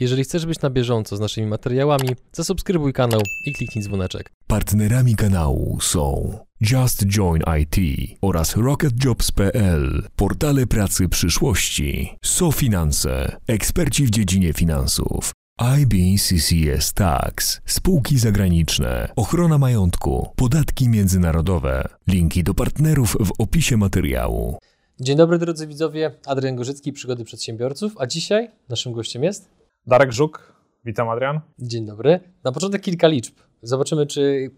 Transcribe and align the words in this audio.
Jeżeli 0.00 0.24
chcesz 0.24 0.46
być 0.46 0.60
na 0.60 0.70
bieżąco 0.70 1.16
z 1.16 1.20
naszymi 1.20 1.46
materiałami, 1.46 2.08
zasubskrybuj 2.32 2.92
kanał 2.92 3.20
i 3.46 3.52
kliknij 3.52 3.84
dzwoneczek. 3.84 4.32
Partnerami 4.46 5.16
kanału 5.16 5.78
są 5.80 6.38
Just 6.60 7.06
Join 7.06 7.42
IT 7.60 7.76
oraz 8.22 8.56
RocketJobs.pl, 8.56 10.02
portale 10.16 10.66
pracy 10.66 11.08
przyszłości, 11.08 12.16
SoFinanse, 12.24 13.36
eksperci 13.46 14.06
w 14.06 14.10
dziedzinie 14.10 14.52
finansów, 14.52 15.32
IBCCS 15.80 16.92
Tax, 16.92 17.60
spółki 17.66 18.18
zagraniczne, 18.18 19.08
ochrona 19.16 19.58
majątku, 19.58 20.28
podatki 20.36 20.88
międzynarodowe. 20.88 21.88
Linki 22.08 22.44
do 22.44 22.54
partnerów 22.54 23.16
w 23.20 23.30
opisie 23.38 23.76
materiału. 23.76 24.58
Dzień 25.00 25.16
dobry 25.16 25.38
drodzy 25.38 25.66
widzowie, 25.66 26.10
Adrian 26.26 26.56
Gorzycki, 26.56 26.92
Przygody 26.92 27.24
Przedsiębiorców, 27.24 27.92
a 27.98 28.06
dzisiaj 28.06 28.50
naszym 28.68 28.92
gościem 28.92 29.24
jest... 29.24 29.59
Darek 29.90 30.12
Żuk, 30.12 30.52
witam 30.84 31.08
Adrian. 31.08 31.40
Dzień 31.58 31.86
dobry. 31.86 32.20
Na 32.44 32.52
początek 32.52 32.82
kilka 32.82 33.08
liczb. 33.08 33.34
Zobaczymy, 33.62 34.06
czy 34.06 34.50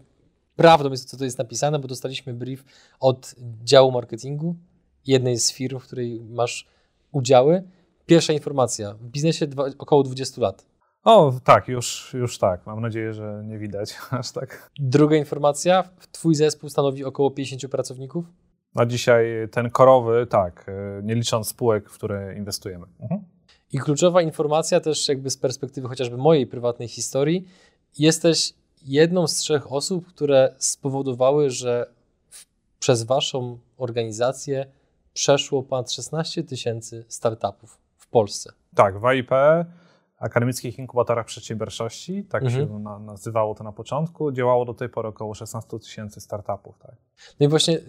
prawdą 0.55 0.91
jest 0.91 1.05
to, 1.05 1.11
co 1.11 1.17
tu 1.17 1.23
jest 1.23 1.37
napisane, 1.37 1.79
bo 1.79 1.87
dostaliśmy 1.87 2.33
brief 2.33 2.63
od 2.99 3.35
działu 3.63 3.91
marketingu 3.91 4.55
jednej 5.07 5.37
z 5.37 5.53
firm, 5.53 5.79
w 5.79 5.83
której 5.83 6.21
masz 6.29 6.67
udziały. 7.11 7.63
Pierwsza 8.05 8.33
informacja. 8.33 8.93
W 8.93 9.03
biznesie 9.03 9.47
dwa, 9.47 9.65
około 9.77 10.03
20 10.03 10.41
lat. 10.41 10.65
O, 11.03 11.33
tak, 11.43 11.67
już, 11.67 12.13
już 12.13 12.37
tak. 12.37 12.65
Mam 12.65 12.81
nadzieję, 12.81 13.13
że 13.13 13.43
nie 13.45 13.57
widać 13.57 13.97
aż 14.11 14.31
tak. 14.31 14.71
Druga 14.79 15.15
informacja. 15.15 15.89
Twój 16.11 16.35
zespół 16.35 16.69
stanowi 16.69 17.03
około 17.03 17.31
50 17.31 17.71
pracowników. 17.71 18.25
A 18.75 18.85
dzisiaj 18.85 19.25
ten 19.51 19.69
korowy, 19.69 20.27
tak, 20.29 20.71
nie 21.03 21.15
licząc 21.15 21.47
spółek, 21.47 21.89
w 21.89 21.93
które 21.93 22.35
inwestujemy. 22.37 22.85
Mhm. 22.99 23.32
I 23.73 23.79
kluczowa 23.79 24.21
informacja 24.21 24.79
też 24.79 25.07
jakby 25.07 25.29
z 25.29 25.37
perspektywy 25.37 25.87
chociażby 25.87 26.17
mojej 26.17 26.47
prywatnej 26.47 26.87
historii. 26.87 27.47
Jesteś 27.99 28.53
jedną 28.85 29.27
z 29.27 29.35
trzech 29.35 29.71
osób, 29.71 30.07
które 30.07 30.55
spowodowały, 30.57 31.49
że 31.49 31.89
w, 32.29 32.45
przez 32.79 33.03
waszą 33.03 33.57
organizację 33.77 34.65
przeszło 35.13 35.63
ponad 35.63 35.91
16 35.91 36.43
tysięcy 36.43 37.05
startupów 37.07 37.77
w 37.97 38.07
Polsce. 38.07 38.51
Tak, 38.75 38.99
w 38.99 39.05
AIP, 39.05 39.31
Akademickich 40.19 40.79
Inkubatorach 40.79 41.25
Przedsiębiorczości, 41.25 42.23
tak 42.23 42.43
mhm. 42.43 42.67
się 42.67 42.79
na, 42.79 42.99
nazywało 42.99 43.55
to 43.55 43.63
na 43.63 43.71
początku, 43.71 44.31
działało 44.31 44.65
do 44.65 44.73
tej 44.73 44.89
pory 44.89 45.07
około 45.07 45.33
16 45.33 45.79
tysięcy 45.79 46.21
startupów. 46.21 46.79
Tak. 46.79 46.95
No 47.39 47.45
i 47.45 47.49
właśnie 47.49 47.79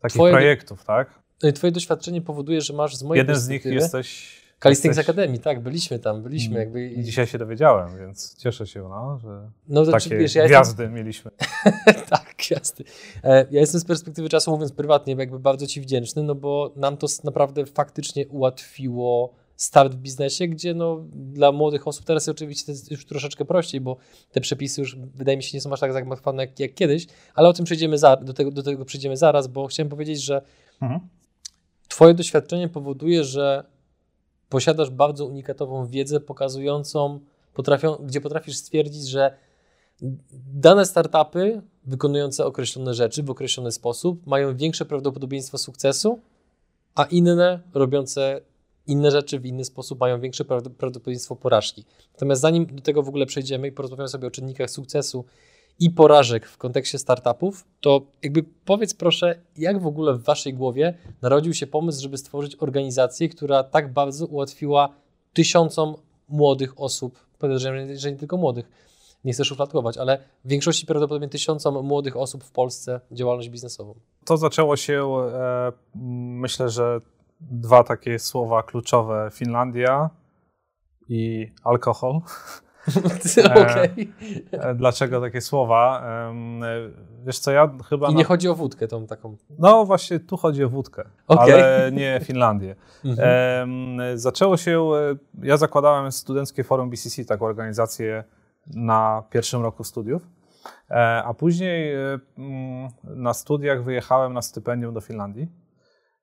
Takich 0.00 0.14
twoje, 0.14 0.32
projektów, 0.32 0.84
tak? 0.84 1.22
No 1.42 1.48
i 1.48 1.52
twoje 1.52 1.72
doświadczenie 1.72 2.20
powoduje, 2.20 2.60
że 2.60 2.72
masz 2.72 2.96
z 2.96 3.02
mojej 3.02 3.20
Jeden 3.20 3.36
z 3.36 3.48
nich 3.48 3.64
jesteś 3.64 4.41
Calisthenics 4.62 4.96
jesteś... 4.96 5.14
Academy, 5.14 5.38
tak, 5.38 5.60
byliśmy 5.60 5.98
tam, 5.98 6.22
byliśmy 6.22 6.58
jakby. 6.58 6.94
Dzisiaj 6.98 7.26
się 7.26 7.38
dowiedziałem, 7.38 7.98
więc 7.98 8.36
cieszę 8.38 8.66
się, 8.66 8.82
no, 8.88 9.18
że 9.18 9.50
no, 9.68 9.84
to 9.84 9.92
takie 9.92 10.16
wiesz, 10.16 10.34
ja 10.34 10.46
gwiazdy 10.46 10.82
jestem... 10.82 10.94
mieliśmy. 10.94 11.30
tak, 12.10 12.34
gwiazdy. 12.38 12.84
E, 13.24 13.46
ja 13.50 13.60
jestem 13.60 13.80
z 13.80 13.84
perspektywy 13.84 14.28
czasu, 14.28 14.50
mówiąc 14.50 14.72
prywatnie, 14.72 15.14
jakby 15.18 15.38
bardzo 15.38 15.66
Ci 15.66 15.80
wdzięczny, 15.80 16.22
no 16.22 16.34
bo 16.34 16.72
nam 16.76 16.96
to 16.96 17.06
naprawdę 17.24 17.66
faktycznie 17.66 18.28
ułatwiło 18.28 19.34
start 19.56 19.94
w 19.94 19.96
biznesie, 19.96 20.48
gdzie 20.48 20.74
no, 20.74 21.04
dla 21.12 21.52
młodych 21.52 21.88
osób 21.88 22.04
teraz 22.04 22.28
oczywiście 22.28 22.72
jest 22.72 22.90
już 22.90 23.06
troszeczkę 23.06 23.44
prościej, 23.44 23.80
bo 23.80 23.96
te 24.32 24.40
przepisy 24.40 24.80
już 24.80 24.96
wydaje 24.96 25.36
mi 25.36 25.42
się 25.42 25.56
nie 25.56 25.60
są 25.60 25.72
aż 25.72 25.80
tak 25.80 25.92
zagmatwane 25.92 26.42
jak, 26.42 26.60
jak 26.60 26.74
kiedyś, 26.74 27.06
ale 27.34 27.48
o 27.48 27.52
tym 27.52 27.64
przejdziemy 27.64 27.98
za, 27.98 28.16
do, 28.16 28.32
tego, 28.32 28.50
do 28.50 28.62
tego 28.62 28.84
przejdziemy 28.84 29.16
zaraz, 29.16 29.46
bo 29.46 29.66
chciałem 29.66 29.88
powiedzieć, 29.88 30.22
że 30.22 30.42
mhm. 30.82 31.00
Twoje 31.92 32.14
doświadczenie 32.14 32.68
powoduje, 32.68 33.24
że 33.24 33.64
posiadasz 34.52 34.90
bardzo 34.90 35.26
unikatową 35.26 35.86
wiedzę 35.86 36.20
pokazującą, 36.20 37.20
potrafią, 37.54 37.94
gdzie 37.94 38.20
potrafisz 38.20 38.56
stwierdzić, 38.56 39.08
że 39.08 39.36
dane 40.54 40.86
startupy 40.86 41.62
wykonujące 41.84 42.46
określone 42.46 42.94
rzeczy 42.94 43.22
w 43.22 43.30
określony 43.30 43.72
sposób 43.72 44.26
mają 44.26 44.56
większe 44.56 44.84
prawdopodobieństwo 44.84 45.58
sukcesu, 45.58 46.20
a 46.94 47.04
inne 47.04 47.60
robiące 47.74 48.40
inne 48.86 49.10
rzeczy 49.10 49.38
w 49.38 49.46
inny 49.46 49.64
sposób 49.64 50.00
mają 50.00 50.20
większe 50.20 50.44
prawdopodobieństwo 50.44 51.36
porażki. 51.36 51.84
Natomiast 52.12 52.42
zanim 52.42 52.66
do 52.66 52.82
tego 52.82 53.02
w 53.02 53.08
ogóle 53.08 53.26
przejdziemy 53.26 53.68
i 53.68 53.72
porozmawiamy 53.72 54.08
sobie 54.08 54.28
o 54.28 54.30
czynnikach 54.30 54.70
sukcesu 54.70 55.24
i 55.78 55.90
porażek 55.90 56.46
w 56.46 56.58
kontekście 56.58 56.98
startupów, 56.98 57.64
to 57.80 58.02
jakby 58.22 58.44
powiedz 58.64 58.94
proszę, 58.94 59.34
jak 59.56 59.80
w 59.80 59.86
ogóle 59.86 60.14
w 60.14 60.22
waszej 60.22 60.54
głowie 60.54 60.94
narodził 61.22 61.54
się 61.54 61.66
pomysł, 61.66 62.02
żeby 62.02 62.18
stworzyć 62.18 62.56
organizację, 62.56 63.28
która 63.28 63.64
tak 63.64 63.92
bardzo 63.92 64.26
ułatwiła 64.26 64.88
tysiącom 65.32 65.94
młodych 66.28 66.80
osób, 66.80 67.18
podejrzewam, 67.38 67.96
że 67.96 68.12
nie 68.12 68.18
tylko 68.18 68.36
młodych, 68.36 68.68
nie 69.24 69.32
chcę 69.32 69.44
szufladkować, 69.44 69.98
ale 69.98 70.18
w 70.44 70.48
większości 70.48 70.86
prawdopodobnie 70.86 71.28
tysiącom 71.28 71.86
młodych 71.86 72.16
osób 72.16 72.44
w 72.44 72.50
Polsce 72.50 73.00
działalność 73.10 73.48
biznesową. 73.48 73.94
To 74.24 74.36
zaczęło 74.36 74.76
się, 74.76 75.16
e, 75.34 75.72
myślę, 75.94 76.70
że 76.70 77.00
dwa 77.40 77.84
takie 77.84 78.18
słowa 78.18 78.62
kluczowe: 78.62 79.30
Finlandia 79.32 80.10
i 81.08 81.52
alkohol. 81.64 82.20
okay. 83.44 84.06
E, 84.52 84.74
dlaczego 84.74 85.20
takie 85.20 85.40
słowa? 85.40 86.04
Wiesz 87.24 87.38
co, 87.38 87.50
ja 87.50 87.70
chyba... 87.88 88.08
I 88.08 88.14
nie 88.14 88.22
na... 88.22 88.28
chodzi 88.28 88.48
o 88.48 88.54
wódkę 88.54 88.88
tą 88.88 89.06
taką. 89.06 89.36
No 89.58 89.84
właśnie, 89.84 90.20
tu 90.20 90.36
chodzi 90.36 90.64
o 90.64 90.68
wódkę, 90.68 91.04
okay. 91.28 91.44
ale 91.54 91.90
nie 91.92 92.20
Finlandię. 92.24 92.74
Mhm. 93.04 94.18
Zaczęło 94.18 94.56
się, 94.56 94.80
e, 94.80 95.16
ja 95.46 95.56
zakładałem 95.56 96.12
Studenckie 96.12 96.64
Forum 96.64 96.90
BCC, 96.90 97.24
taką 97.24 97.46
organizację 97.46 98.24
na 98.66 99.22
pierwszym 99.30 99.62
roku 99.62 99.84
studiów, 99.84 100.26
e, 100.90 101.22
a 101.24 101.34
później 101.34 101.94
na 103.04 103.34
studiach 103.34 103.84
wyjechałem 103.84 104.32
na 104.32 104.42
stypendium 104.42 104.94
do 104.94 105.00
Finlandii. 105.00 105.61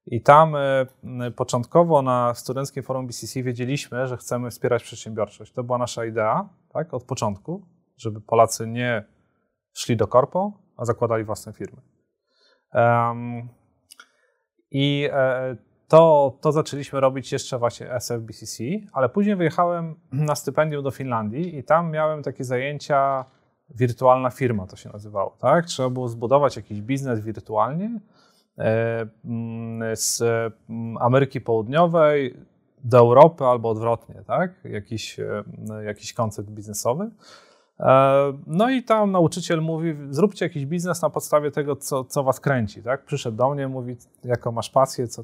I 0.05 0.21
tam 0.21 0.55
e, 0.55 0.85
początkowo 1.35 2.01
na 2.01 2.33
Studenckim 2.33 2.83
Forum 2.83 3.07
BCC 3.07 3.43
wiedzieliśmy, 3.43 4.07
że 4.07 4.17
chcemy 4.17 4.51
wspierać 4.51 4.83
przedsiębiorczość. 4.83 5.53
To 5.53 5.63
była 5.63 5.77
nasza 5.77 6.05
idea 6.05 6.49
tak, 6.73 6.93
od 6.93 7.03
początku, 7.03 7.65
żeby 7.97 8.21
Polacy 8.21 8.67
nie 8.67 9.03
szli 9.73 9.97
do 9.97 10.07
korpo, 10.07 10.53
a 10.77 10.85
zakładali 10.85 11.23
własne 11.23 11.53
firmy. 11.53 11.81
Um, 12.73 13.49
I 14.71 15.09
e, 15.11 15.55
to, 15.87 16.37
to 16.41 16.51
zaczęliśmy 16.51 16.99
robić 16.99 17.31
jeszcze 17.31 17.59
właśnie 17.59 17.91
SFBCC, 17.93 18.63
ale 18.93 19.09
później 19.09 19.35
wyjechałem 19.35 19.95
na 20.11 20.35
stypendium 20.35 20.83
do 20.83 20.91
Finlandii 20.91 21.57
i 21.57 21.63
tam 21.63 21.91
miałem 21.91 22.23
takie 22.23 22.43
zajęcia 22.43 23.25
wirtualna 23.69 24.29
firma, 24.29 24.67
to 24.67 24.75
się 24.75 24.89
nazywało. 24.89 25.37
Tak? 25.39 25.65
Trzeba 25.65 25.89
było 25.89 26.07
zbudować 26.07 26.55
jakiś 26.55 26.81
biznes 26.81 27.19
wirtualnie, 27.19 27.99
z 29.95 30.21
mm, 30.69 30.97
Ameryki 30.97 31.41
Południowej 31.41 32.37
do 32.83 32.97
Europy 32.97 33.45
albo 33.45 33.69
odwrotnie, 33.69 34.23
tak? 34.27 34.51
Jakiś, 34.63 35.19
e, 35.19 35.43
jakiś 35.85 36.13
koncept 36.13 36.49
biznesowy. 36.49 37.09
E, 37.79 38.33
no 38.47 38.69
i 38.69 38.83
tam 38.83 39.11
nauczyciel 39.11 39.61
mówi, 39.61 39.95
zróbcie 40.09 40.45
jakiś 40.45 40.65
biznes 40.65 41.01
na 41.01 41.09
podstawie 41.09 41.51
tego, 41.51 41.75
co, 41.75 42.03
co 42.03 42.23
was 42.23 42.39
kręci, 42.39 42.83
tak? 42.83 43.05
Przyszedł 43.05 43.37
do 43.37 43.49
mnie, 43.49 43.67
mówi, 43.67 43.97
jaką 44.23 44.51
masz 44.51 44.69
pasję, 44.69 45.07
co, 45.07 45.23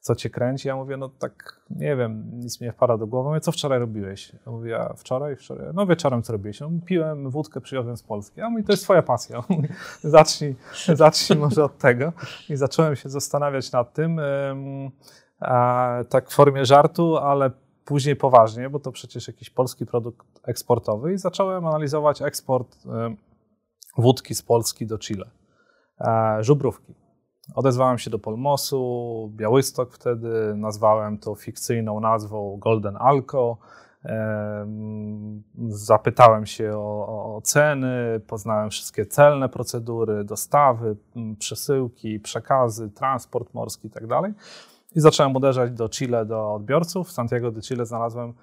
co 0.00 0.14
cię 0.14 0.30
kręci. 0.30 0.68
Ja 0.68 0.76
mówię, 0.76 0.96
no 0.96 1.08
tak, 1.08 1.60
nie 1.70 1.96
wiem, 1.96 2.30
nic 2.32 2.60
mi 2.60 2.66
nie 2.66 2.72
wpada 2.72 2.98
do 2.98 3.06
głowy. 3.06 3.28
Mówię, 3.28 3.40
co 3.40 3.52
wczoraj 3.52 3.78
robiłeś? 3.78 4.32
Ja 4.46 4.52
mówię, 4.52 4.80
a 4.80 4.94
wczoraj? 4.94 5.36
wczoraj? 5.36 5.66
No 5.74 5.86
wieczorem 5.86 6.22
co 6.22 6.32
robiłeś? 6.32 6.60
No, 6.60 6.70
piłem 6.86 7.30
wódkę, 7.30 7.60
przywiozłem 7.60 7.96
z 7.96 8.02
Polski. 8.02 8.40
A 8.40 8.50
mówi, 8.50 8.64
to 8.64 8.72
jest 8.72 8.84
twoja 8.84 9.02
pasja. 9.02 9.42
Mówi, 9.48 9.68
zacznij, 10.02 10.56
zacznij 10.94 11.38
może 11.38 11.64
od 11.64 11.78
tego. 11.78 12.12
I 12.48 12.56
zacząłem 12.56 12.96
się 12.96 13.08
zastanawiać 13.08 13.72
nad 13.72 13.92
tym, 13.92 14.20
a, 15.40 16.04
tak 16.08 16.30
w 16.30 16.34
formie 16.34 16.64
żartu, 16.64 17.16
ale 17.16 17.50
później 17.84 18.16
poważnie, 18.16 18.70
bo 18.70 18.78
to 18.80 18.92
przecież 18.92 19.28
jakiś 19.28 19.50
polski 19.50 19.86
produkt 19.86 20.26
eksportowy 20.44 21.12
i 21.12 21.18
zacząłem 21.18 21.66
analizować 21.66 22.22
eksport 22.22 22.76
wódki 23.98 24.34
z 24.34 24.42
Polski 24.42 24.86
do 24.86 24.98
Chile. 24.98 25.30
Żubrówki. 26.40 26.94
Odezwałem 27.54 27.98
się 27.98 28.10
do 28.10 28.18
Polmosu, 28.18 29.30
Białystok 29.36 29.92
wtedy, 29.92 30.54
nazwałem 30.56 31.18
to 31.18 31.34
fikcyjną 31.34 32.00
nazwą 32.00 32.56
Golden 32.60 32.96
Alco. 32.96 33.56
Zapytałem 35.68 36.46
się 36.46 36.72
o, 36.78 37.36
o, 37.36 37.40
ceny, 37.40 38.20
poznałem 38.26 38.70
wszystkie 38.70 39.06
celne 39.06 39.48
procedury, 39.48 40.24
dostawy, 40.24 40.96
przesyłki, 41.38 42.20
przekazy, 42.20 42.90
transport 42.90 43.54
morski 43.54 43.88
itd. 43.88 44.20
Tak 44.22 44.32
I 44.94 45.00
zacząłem 45.00 45.36
uderzać 45.36 45.72
do 45.72 45.88
Chile, 45.88 46.26
do 46.26 46.54
odbiorców. 46.54 47.08
W 47.08 47.12
Santiago 47.12 47.50
de 47.50 47.60
Chile 47.60 47.86
znalazłem 47.86 48.34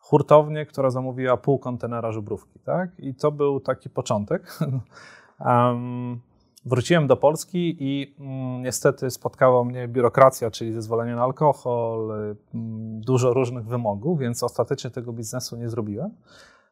hurtownię, 0.00 0.66
która 0.66 0.90
zamówiła 0.90 1.36
pół 1.36 1.58
kontenera 1.58 2.12
żubrówki. 2.12 2.58
Tak? 2.58 2.90
I 2.98 3.14
to 3.14 3.32
był 3.32 3.60
taki 3.60 3.90
początek. 3.90 4.58
um, 5.40 6.20
wróciłem 6.68 7.06
do 7.06 7.16
Polski 7.16 7.76
i 7.80 8.14
mm, 8.18 8.62
niestety 8.62 9.10
spotkała 9.10 9.64
mnie 9.64 9.88
biurokracja, 9.88 10.50
czyli 10.50 10.72
zezwolenie 10.72 11.14
na 11.14 11.22
alkohol, 11.22 12.10
y, 12.10 12.36
mm, 12.54 13.00
dużo 13.00 13.32
różnych 13.32 13.66
wymogów, 13.66 14.18
więc 14.18 14.42
ostatecznie 14.42 14.90
tego 14.90 15.12
biznesu 15.12 15.56
nie 15.56 15.68
zrobiłem. 15.68 16.10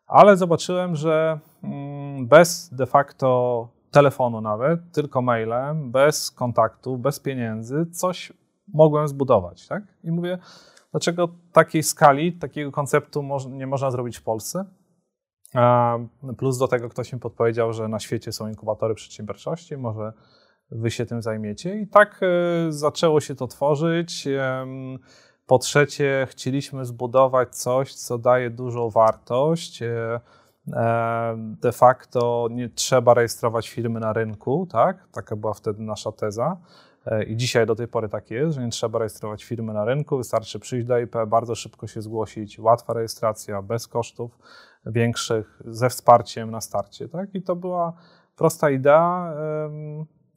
Ale 0.06 0.36
zobaczyłem, 0.36 0.96
że 0.96 1.38
mm, 1.62 2.26
bez 2.26 2.74
de 2.74 2.86
facto 2.86 3.68
telefonu 3.90 4.40
nawet, 4.40 4.80
tylko 4.92 5.22
mailem, 5.22 5.90
bez 5.90 6.30
kontaktu, 6.30 6.98
bez 6.98 7.20
pieniędzy, 7.20 7.86
coś 7.92 8.32
mogłem 8.74 9.08
zbudować. 9.08 9.66
Tak? 9.66 9.82
I 10.04 10.10
mówię, 10.10 10.38
dlaczego 10.90 11.28
takiej 11.52 11.82
skali, 11.82 12.32
takiego 12.32 12.72
konceptu 12.72 13.24
nie 13.50 13.66
można 13.66 13.90
zrobić 13.90 14.16
w 14.16 14.22
Polsce? 14.22 14.64
Plus 16.38 16.58
do 16.58 16.68
tego 16.68 16.88
ktoś 16.88 17.12
mi 17.12 17.20
podpowiedział, 17.20 17.72
że 17.72 17.88
na 17.88 17.98
świecie 17.98 18.32
są 18.32 18.48
inkubatory 18.48 18.94
przedsiębiorczości, 18.94 19.76
może 19.76 20.12
wy 20.70 20.90
się 20.90 21.06
tym 21.06 21.22
zajmiecie. 21.22 21.80
I 21.80 21.86
tak 21.86 22.20
e, 22.22 22.72
zaczęło 22.72 23.20
się 23.20 23.34
to 23.34 23.46
tworzyć. 23.46 24.28
Po 25.46 25.58
trzecie, 25.58 26.26
chcieliśmy 26.30 26.84
zbudować 26.84 27.56
coś, 27.56 27.94
co 27.94 28.18
daje 28.18 28.50
dużą 28.50 28.90
wartość. 28.90 29.82
E, 29.82 30.20
e, 30.72 31.34
de 31.38 31.72
facto 31.72 32.48
nie 32.50 32.68
trzeba 32.68 33.14
rejestrować 33.14 33.68
firmy 33.68 34.00
na 34.00 34.12
rynku, 34.12 34.66
tak? 34.72 35.08
Taka 35.12 35.36
była 35.36 35.54
wtedy 35.54 35.82
nasza 35.82 36.12
teza. 36.12 36.56
I 37.26 37.36
dzisiaj 37.36 37.66
do 37.66 37.74
tej 37.74 37.88
pory 37.88 38.08
tak 38.08 38.30
jest, 38.30 38.54
że 38.54 38.64
nie 38.64 38.70
trzeba 38.70 38.98
rejestrować 38.98 39.44
firmy 39.44 39.72
na 39.72 39.84
rynku, 39.84 40.16
wystarczy 40.16 40.58
przyjść 40.58 40.86
do 40.86 40.98
IP, 40.98 41.16
bardzo 41.26 41.54
szybko 41.54 41.86
się 41.86 42.02
zgłosić, 42.02 42.58
łatwa 42.58 42.92
rejestracja, 42.92 43.62
bez 43.62 43.88
kosztów 43.88 44.38
większych, 44.86 45.62
ze 45.64 45.90
wsparciem 45.90 46.50
na 46.50 46.60
starcie. 46.60 47.08
Tak? 47.08 47.34
I 47.34 47.42
to 47.42 47.56
była 47.56 47.92
prosta 48.36 48.70
idea. 48.70 49.34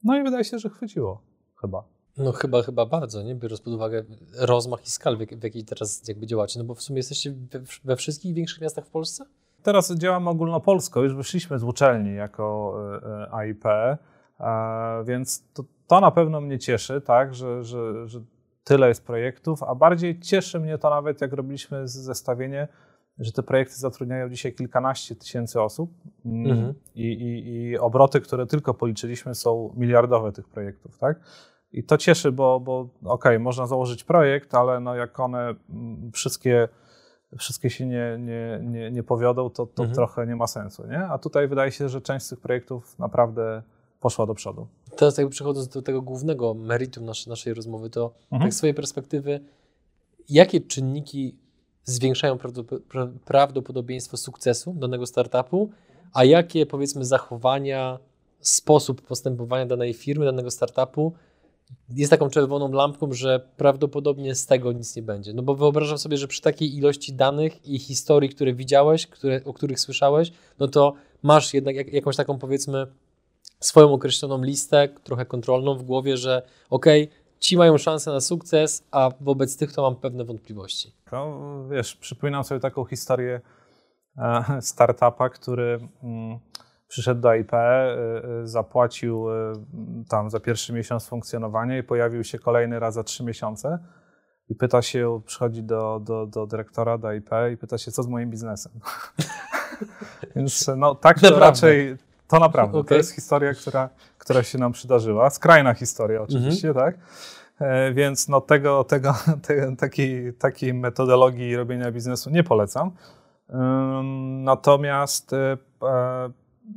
No 0.04 0.18
i 0.18 0.24
wydaje 0.24 0.44
się, 0.44 0.60
że 0.60 0.70
chwyciło 0.70 1.22
chyba. 1.62 1.84
No 2.18 2.32
chyba, 2.32 2.62
chyba 2.62 2.86
bardzo, 2.86 3.24
nie? 3.24 3.36
biorąc 3.36 3.62
pod 3.62 3.74
uwagę 3.74 4.04
rozmach 4.38 4.86
i 4.86 4.90
skalę, 4.90 5.18
w 5.18 5.44
jakiej 5.44 5.64
teraz 5.64 6.08
jakby 6.08 6.28
działacie. 6.28 6.60
No 6.60 6.66
bo 6.66 6.76
w 6.76 6.82
sumie 6.82 6.98
jesteście 7.00 7.32
we, 7.32 7.60
we 7.84 7.96
wszystkich 7.96 8.34
większych 8.34 8.62
miastach 8.62 8.86
w 8.86 8.90
Polsce? 8.90 9.26
Teraz 9.64 9.96
działamy 9.96 10.30
ogólnopolsko, 10.30 11.04
już 11.04 11.16
wyszliśmy 11.16 11.60
z 11.60 11.64
uczelni 11.64 12.16
jako 12.16 12.76
e, 13.04 13.08
e, 13.08 13.34
AIP, 13.34 13.64
więc 15.06 15.44
to, 15.54 15.64
to 15.88 16.00
na 16.00 16.12
pewno 16.12 16.42
mnie 16.42 16.60
cieszy, 16.60 17.02
tak, 17.02 17.36
że, 17.36 17.64
że, 17.64 18.08
że 18.08 18.22
tyle 18.64 18.88
jest 18.88 19.06
projektów, 19.06 19.64
a 19.64 19.76
bardziej 19.76 20.20
cieszy 20.20 20.60
mnie 20.60 20.78
to 20.78 20.90
nawet, 20.90 21.22
jak 21.22 21.34
robiliśmy 21.34 21.88
zestawienie, 21.88 22.68
że 23.20 23.32
te 23.32 23.44
projekty 23.44 23.76
zatrudniają 23.76 24.30
dzisiaj 24.30 24.54
kilkanaście 24.54 25.16
tysięcy 25.16 25.62
osób 25.62 25.92
mm, 26.26 26.52
mhm. 26.52 26.74
i, 26.96 27.04
i, 27.04 27.54
i, 27.54 27.78
obroty, 27.78 28.22
które 28.22 28.46
tylko 28.46 28.74
policzyliśmy, 28.74 29.36
są 29.36 29.74
miliardowe 29.78 30.32
tych 30.32 30.48
projektów, 30.48 30.98
tak? 30.98 31.20
I 31.72 31.84
to 31.84 31.98
cieszy, 31.98 32.32
bo, 32.32 32.60
bo 32.60 32.80
okej, 32.80 32.92
okay, 33.04 33.40
można 33.40 33.68
założyć 33.68 34.04
projekt, 34.04 34.56
ale 34.56 34.80
no 34.80 34.96
jak 34.96 35.20
one 35.20 35.56
mm, 35.70 36.12
wszystkie, 36.12 36.68
wszystkie 37.38 37.70
się 37.70 37.86
nie, 37.86 38.18
nie, 38.20 38.60
nie, 38.64 38.92
nie 38.92 39.04
powiodą, 39.04 39.50
to, 39.50 39.66
to 39.66 39.84
mhm. 39.84 39.96
trochę 39.96 40.28
nie 40.28 40.36
ma 40.36 40.48
sensu, 40.48 40.88
nie? 40.88 41.00
A 41.00 41.18
tutaj 41.18 41.48
wydaje 41.48 41.72
się, 41.72 41.90
że 41.90 42.02
część 42.02 42.26
z 42.26 42.30
tych 42.30 42.40
projektów 42.40 43.00
naprawdę 43.00 43.62
poszła 44.00 44.26
do 44.26 44.36
przodu. 44.36 44.68
Teraz 44.96 45.18
jakby 45.18 45.32
przechodząc 45.32 45.68
do 45.68 45.82
tego 45.82 46.02
głównego 46.02 46.54
meritum 46.54 47.06
naszej, 47.06 47.30
naszej 47.30 47.54
rozmowy, 47.54 47.90
to 47.90 48.14
mhm. 48.32 48.42
tak 48.42 48.54
z 48.54 48.58
swojej 48.58 48.74
perspektywy, 48.74 49.40
jakie 50.30 50.62
czynniki 50.62 51.36
zwiększają 51.90 52.38
prawdopodobieństwo 53.26 54.18
sukcesu 54.18 54.74
danego 54.74 55.06
startupu, 55.06 55.70
a 56.14 56.24
jakie 56.24 56.66
powiedzmy 56.66 57.06
zachowania, 57.06 58.00
sposób 58.40 59.02
postępowania 59.02 59.66
danej 59.66 59.94
firmy, 59.94 60.26
danego 60.26 60.52
startupu 60.52 61.14
jest 61.90 62.10
taką 62.10 62.30
czerwoną 62.30 62.72
lampką, 62.72 63.14
że 63.14 63.48
prawdopodobnie 63.58 64.36
z 64.36 64.46
tego 64.46 64.72
nic 64.72 64.96
nie 64.96 65.02
będzie. 65.02 65.34
No 65.34 65.42
bo 65.42 65.56
wyobrażam 65.56 65.98
sobie, 65.98 66.18
że 66.18 66.28
przy 66.28 66.42
takiej 66.42 66.78
ilości 66.78 67.14
danych 67.14 67.68
i 67.68 67.80
historii, 67.80 68.30
które 68.30 68.54
widziałeś, 68.54 69.08
które, 69.08 69.42
o 69.46 69.54
których 69.54 69.80
słyszałeś, 69.80 70.32
no 70.60 70.68
to 70.68 70.94
masz 71.24 71.54
jednak 71.54 71.76
jak, 71.76 71.94
jakąś 71.94 72.16
taką 72.16 72.40
powiedzmy 72.40 72.88
swoją 73.60 73.94
określoną 73.94 74.44
listę, 74.44 74.90
trochę 75.04 75.26
kontrolną 75.26 75.76
w 75.76 75.84
głowie, 75.84 76.18
że 76.18 76.42
okej, 76.70 77.04
okay, 77.04 77.19
ci 77.40 77.58
mają 77.58 77.78
szansę 77.78 78.12
na 78.12 78.22
sukces, 78.22 78.88
a 78.92 79.10
wobec 79.22 79.58
tych 79.58 79.74
to 79.74 79.82
mam 79.82 79.96
pewne 79.96 80.26
wątpliwości. 80.26 80.96
No, 81.12 81.40
wiesz, 81.72 81.96
przypominam 81.96 82.44
sobie 82.44 82.60
taką 82.60 82.86
historię 82.86 83.42
e, 84.18 84.44
startupa, 84.62 85.30
który 85.30 85.80
mm, 86.04 86.40
przyszedł 86.88 87.22
do 87.22 87.36
IP, 87.36 87.54
e, 87.54 87.58
e, 87.58 88.48
zapłacił 88.48 89.26
tam 90.10 90.30
za 90.30 90.40
pierwszy 90.40 90.74
miesiąc 90.74 91.08
funkcjonowania 91.08 91.78
i 91.78 91.84
pojawił 91.84 92.24
się 92.24 92.40
kolejny 92.40 92.80
raz 92.80 92.94
za 92.94 93.04
trzy 93.04 93.24
miesiące 93.24 93.80
i 94.50 94.56
pyta 94.56 94.82
się, 94.82 95.22
przychodzi 95.26 95.64
do, 95.64 96.00
do, 96.04 96.26
do 96.26 96.48
dyrektora, 96.48 96.98
do 96.98 97.14
IP 97.14 97.30
i 97.54 97.58
pyta 97.58 97.78
się, 97.78 97.92
co 97.92 98.04
z 98.04 98.08
moim 98.08 98.30
biznesem. 98.30 98.72
Więc 100.36 100.72
no 100.78 100.96
tak 100.96 101.20
to 101.20 101.40
raczej, 101.40 101.98
to 102.28 102.40
naprawdę, 102.40 102.78
okay. 102.78 102.90
to 102.90 102.96
jest 102.96 103.16
historia, 103.16 103.54
która, 103.54 103.90
która 104.30 104.44
się 104.44 104.58
nam 104.58 104.72
przydarzyła. 104.72 105.30
Skrajna 105.30 105.74
historia 105.74 106.22
oczywiście, 106.22 106.68
mhm. 106.68 106.86
tak? 106.86 107.00
E, 107.60 107.94
więc 107.94 108.28
no 108.28 108.42
tego, 108.42 108.84
tego, 108.84 109.16
te, 109.48 109.76
takiej, 109.76 110.34
takiej 110.34 110.74
metodologii 110.74 111.56
robienia 111.56 111.92
biznesu 111.92 112.30
nie 112.30 112.44
polecam. 112.44 112.92
Natomiast 114.44 115.34
e, 115.34 115.58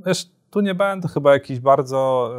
wiesz, 0.06 0.30
tu 0.50 0.60
nie 0.60 0.74
będę 0.74 1.08
chyba 1.08 1.32
jakiś 1.32 1.60
bardzo, 1.60 2.34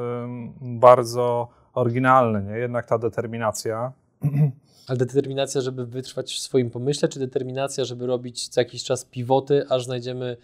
bardzo 0.61 1.47
oryginalny, 1.73 2.43
nie? 2.43 2.57
jednak 2.57 2.85
ta 2.85 2.97
determinacja. 2.97 3.91
Ale 4.87 4.97
determinacja, 4.97 5.61
żeby 5.61 5.85
wytrwać 5.85 6.33
w 6.33 6.39
swoim 6.39 6.69
pomyśle, 6.69 7.09
czy 7.09 7.19
determinacja, 7.19 7.85
żeby 7.85 8.07
robić 8.07 8.47
co 8.47 8.61
jakiś 8.61 8.83
czas 8.83 9.05
pivoty, 9.05 9.65
aż 9.69 9.85
znajdziemy 9.85 10.37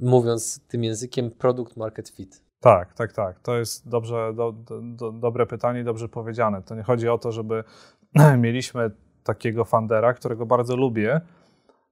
mówiąc 0.00 0.60
tym 0.68 0.84
językiem, 0.84 1.30
produkt 1.30 1.76
market 1.76 2.08
fit? 2.08 2.43
Tak, 2.64 2.94
tak, 2.94 3.12
tak. 3.12 3.40
To 3.40 3.56
jest 3.56 3.88
dobrze, 3.88 4.32
do, 4.34 4.52
do, 4.82 5.12
dobre 5.12 5.46
pytanie, 5.46 5.84
dobrze 5.84 6.08
powiedziane. 6.08 6.62
To 6.62 6.74
nie 6.74 6.82
chodzi 6.82 7.08
o 7.08 7.18
to, 7.18 7.32
żeby 7.32 7.64
mieliśmy 8.38 8.90
takiego 9.24 9.64
fundera, 9.64 10.14
którego 10.14 10.46
bardzo 10.46 10.76
lubię, 10.76 11.20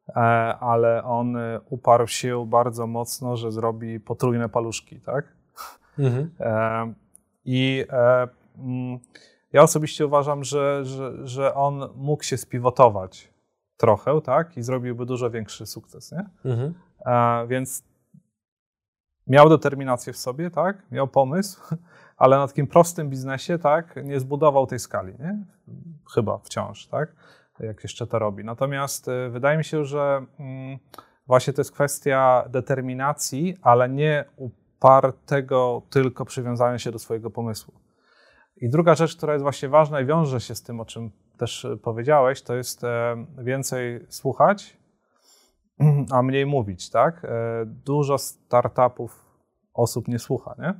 e, 0.08 0.20
ale 0.60 1.04
on 1.04 1.36
uparł 1.70 2.06
się 2.06 2.46
bardzo 2.46 2.86
mocno, 2.86 3.36
że 3.36 3.52
zrobi 3.52 4.00
potrójne 4.00 4.48
paluszki, 4.48 5.00
tak? 5.00 5.24
Mhm. 5.98 6.30
E, 6.40 6.92
I 7.44 7.84
e, 7.90 8.28
mm, 8.58 8.98
ja 9.52 9.62
osobiście 9.62 10.06
uważam, 10.06 10.44
że, 10.44 10.84
że, 10.84 11.28
że 11.28 11.54
on 11.54 11.88
mógł 11.96 12.22
się 12.22 12.36
spiwotować 12.36 13.32
trochę, 13.76 14.20
tak? 14.20 14.56
I 14.56 14.62
zrobiłby 14.62 15.06
dużo 15.06 15.30
większy 15.30 15.66
sukces, 15.66 16.12
nie? 16.12 16.50
Mhm. 16.50 16.74
Więc 17.48 17.91
miał 19.26 19.48
determinację 19.48 20.12
w 20.12 20.16
sobie, 20.16 20.50
tak? 20.50 20.90
Miał 20.90 21.08
pomysł, 21.08 21.60
ale 22.16 22.36
na 22.36 22.48
takim 22.48 22.66
prostym 22.66 23.10
biznesie, 23.10 23.58
tak, 23.58 23.96
nie 24.04 24.20
zbudował 24.20 24.66
tej 24.66 24.78
skali, 24.78 25.12
nie? 25.18 25.44
Chyba 26.14 26.38
wciąż, 26.38 26.86
tak? 26.86 27.14
Jak 27.60 27.82
jeszcze 27.82 28.06
to 28.06 28.18
robi. 28.18 28.44
Natomiast 28.44 29.08
y, 29.08 29.30
wydaje 29.30 29.58
mi 29.58 29.64
się, 29.64 29.84
że 29.84 30.26
mm, 30.38 30.78
właśnie 31.26 31.52
to 31.52 31.60
jest 31.60 31.72
kwestia 31.72 32.44
determinacji, 32.48 33.56
ale 33.62 33.88
nie 33.88 34.24
upartego 34.36 35.82
tylko 35.90 36.24
przywiązania 36.24 36.78
się 36.78 36.90
do 36.90 36.98
swojego 36.98 37.30
pomysłu. 37.30 37.74
I 38.56 38.68
druga 38.68 38.94
rzecz, 38.94 39.16
która 39.16 39.32
jest 39.32 39.42
właśnie 39.42 39.68
ważna 39.68 40.00
i 40.00 40.06
wiąże 40.06 40.40
się 40.40 40.54
z 40.54 40.62
tym, 40.62 40.80
o 40.80 40.84
czym 40.84 41.10
też 41.38 41.66
powiedziałeś, 41.82 42.42
to 42.42 42.54
jest 42.54 42.82
więcej 43.38 44.06
słuchać 44.08 44.81
a 46.10 46.22
mniej 46.22 46.46
mówić, 46.46 46.90
tak? 46.90 47.24
E, 47.24 47.28
dużo 47.66 48.18
startupów 48.18 49.24
osób 49.74 50.08
nie 50.08 50.18
słucha, 50.18 50.54
nie? 50.58 50.74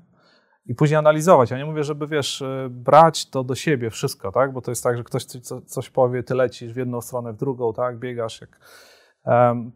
I 0.67 0.75
później 0.75 0.99
analizować. 0.99 1.51
Ja 1.51 1.59
nie 1.59 1.65
mówię, 1.65 1.85
żeby, 1.85 2.07
wiesz, 2.07 2.43
e, 2.43 2.69
brać 2.71 3.31
to 3.31 3.45
do 3.45 3.55
siebie 3.55 3.91
wszystko, 3.91 4.33
tak? 4.33 4.53
Bo 4.53 4.61
to 4.63 4.71
jest 4.71 4.85
tak, 4.85 4.97
że 4.97 5.05
ktoś 5.05 5.25
coś 5.67 5.91
powie, 5.91 6.23
ty 6.23 6.35
lecisz 6.35 6.73
w 6.73 6.77
jedną 6.77 7.01
stronę, 7.01 7.33
w 7.33 7.37
drugą, 7.37 7.73
tak? 7.73 7.99
Biegasz 7.99 8.41
jak... 8.41 8.61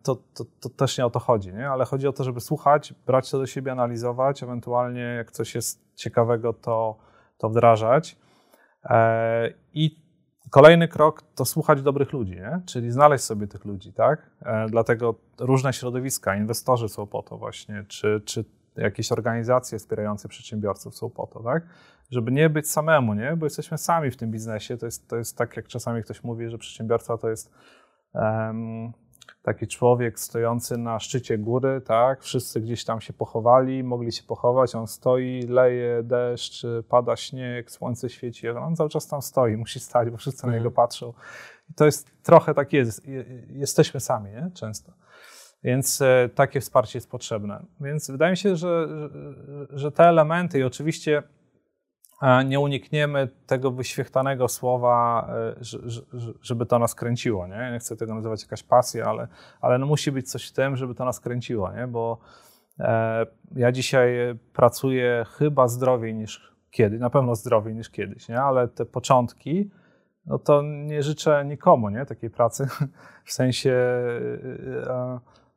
To, 0.03 0.17
to, 0.17 0.45
to 0.61 0.69
też 0.69 0.99
nie 0.99 1.07
o 1.07 1.11
to 1.11 1.19
chodzi, 1.19 1.53
nie? 1.53 1.71
Ale 1.71 1.85
chodzi 1.85 2.09
o 2.09 2.13
to, 2.13 2.25
żeby 2.25 2.41
słuchać, 2.41 2.95
brać 3.07 3.31
to 3.31 3.39
do 3.39 3.47
siebie, 3.47 3.73
analizować, 3.73 4.43
ewentualnie 4.43 5.01
jak 5.01 5.33
coś 5.33 5.55
jest 5.55 5.95
ciekawego, 5.95 6.53
to, 6.53 6.97
to 7.39 7.49
wdrażać. 7.49 8.17
E, 8.85 9.51
I 9.75 10.06
Kolejny 10.51 10.89
krok 10.89 11.23
to 11.35 11.45
słuchać 11.45 11.83
dobrych 11.83 12.13
ludzi, 12.13 12.33
nie? 12.33 12.61
czyli 12.67 12.91
znaleźć 12.91 13.25
sobie 13.25 13.47
tych 13.47 13.65
ludzi, 13.65 13.93
tak? 13.93 14.31
E, 14.43 14.67
dlatego 14.69 15.15
różne 15.39 15.73
środowiska, 15.73 16.37
inwestorzy 16.37 16.89
są 16.89 17.07
po 17.07 17.23
to 17.23 17.39
właśnie, 17.39 17.85
czy, 17.89 18.23
czy 18.25 18.45
jakieś 18.77 19.13
organizacje 19.13 19.79
wspierające 19.79 20.29
przedsiębiorców 20.29 20.97
są 20.97 21.11
po 21.11 21.27
to, 21.27 21.43
tak? 21.43 21.63
Żeby 22.11 22.33
nie 22.33 22.51
być 22.51 22.71
samemu, 22.71 23.15
nie? 23.15 23.37
Bo 23.37 23.47
jesteśmy 23.47 23.79
sami 23.79 24.11
w 24.11 24.17
tym 24.17 24.31
biznesie. 24.31 24.77
To 24.77 24.87
jest, 24.87 25.09
to 25.09 25.17
jest 25.17 25.37
tak, 25.37 25.57
jak 25.57 25.67
czasami 25.67 26.03
ktoś 26.03 26.25
mówi, 26.25 26.49
że 26.49 26.59
przedsiębiorca 26.59 27.19
to 27.19 27.29
jest 27.29 27.51
um, 28.15 28.93
taki 29.43 29.67
człowiek 29.67 30.21
stojący 30.21 30.79
na 30.79 31.01
szczycie 31.01 31.39
góry, 31.39 31.81
tak? 31.81 32.23
Wszyscy 32.23 32.61
gdzieś 32.61 32.85
tam 32.85 33.01
się 33.01 33.13
pochowali, 33.13 33.85
mogli 33.85 34.13
się 34.13 34.23
pochować. 34.23 34.75
On 34.75 34.87
stoi, 34.87 35.43
leje 35.49 36.03
deszcz, 36.03 36.67
pada 36.89 37.17
śnieg, 37.17 37.71
słońce 37.71 38.11
świeci. 38.11 38.49
On 38.49 38.77
cały 38.77 38.91
czas 38.91 39.07
tam 39.07 39.23
stoi, 39.23 39.57
musi 39.57 39.81
stać, 39.81 40.11
bo 40.11 40.17
wszyscy 40.17 40.47
na 40.47 40.53
niego 40.53 40.69
mhm. 40.69 40.75
patrzą. 40.75 41.13
I 41.71 41.75
to 41.75 41.85
jest 41.85 42.11
trochę 42.23 42.55
tak 42.55 42.73
jest. 42.73 43.03
Jesteśmy 43.49 44.01
sami, 44.01 44.31
nie? 44.31 44.51
Często. 44.55 44.93
Więc 45.65 46.01
e, 46.03 46.29
takie 46.35 46.61
wsparcie 46.61 46.99
jest 46.99 47.11
potrzebne. 47.11 47.67
Więc 47.81 48.11
wydaje 48.11 48.31
mi 48.31 48.37
się, 48.37 48.57
że, 48.57 48.89
że 49.71 49.93
te 49.93 50.05
elementy 50.05 50.59
i 50.59 50.63
oczywiście 50.63 51.23
nie 52.47 52.61
unikniemy 52.61 53.29
tego 53.47 53.71
wyświechtanego 53.71 54.49
słowa, 54.49 55.29
e, 55.31 55.65
żeby 56.41 56.67
to 56.67 56.79
nas 56.79 56.95
kręciło. 56.95 57.47
Nie, 57.47 57.71
nie 57.73 57.79
chcę 57.79 57.97
tego 57.97 58.15
nazywać 58.15 58.43
jakaś 58.43 58.63
pasja, 58.63 59.05
ale, 59.05 59.29
ale 59.61 59.79
no 59.79 59.87
musi 59.87 60.13
być 60.13 60.31
coś 60.31 60.49
w 60.49 60.53
tym, 60.53 60.77
żeby 60.77 60.95
to 60.95 61.05
nas 61.05 61.21
kręciło, 61.21 61.73
nie? 61.73 61.87
bo 61.87 62.19
e, 62.79 63.27
ja 63.57 63.73
dzisiaj 63.73 64.39
pracuję 64.53 65.27
chyba 65.29 65.69
zdrowiej 65.69 66.15
niż 66.15 66.57
kiedyś, 66.71 67.01
na 67.01 67.11
pewno 67.11 67.35
zdrowiej 67.35 67.75
niż 67.75 67.91
kiedyś, 67.91 68.29
nie? 68.29 68.41
ale 68.41 68.69
te 68.69 68.85
początki, 68.85 69.71
no 70.27 70.39
to 70.39 70.63
nie 70.63 71.03
życzę 71.03 71.45
nikomu 71.45 71.89
nie? 71.89 72.07
takiej 72.07 72.31
pracy. 72.31 72.69
W 73.25 73.33
sensie 73.33 73.73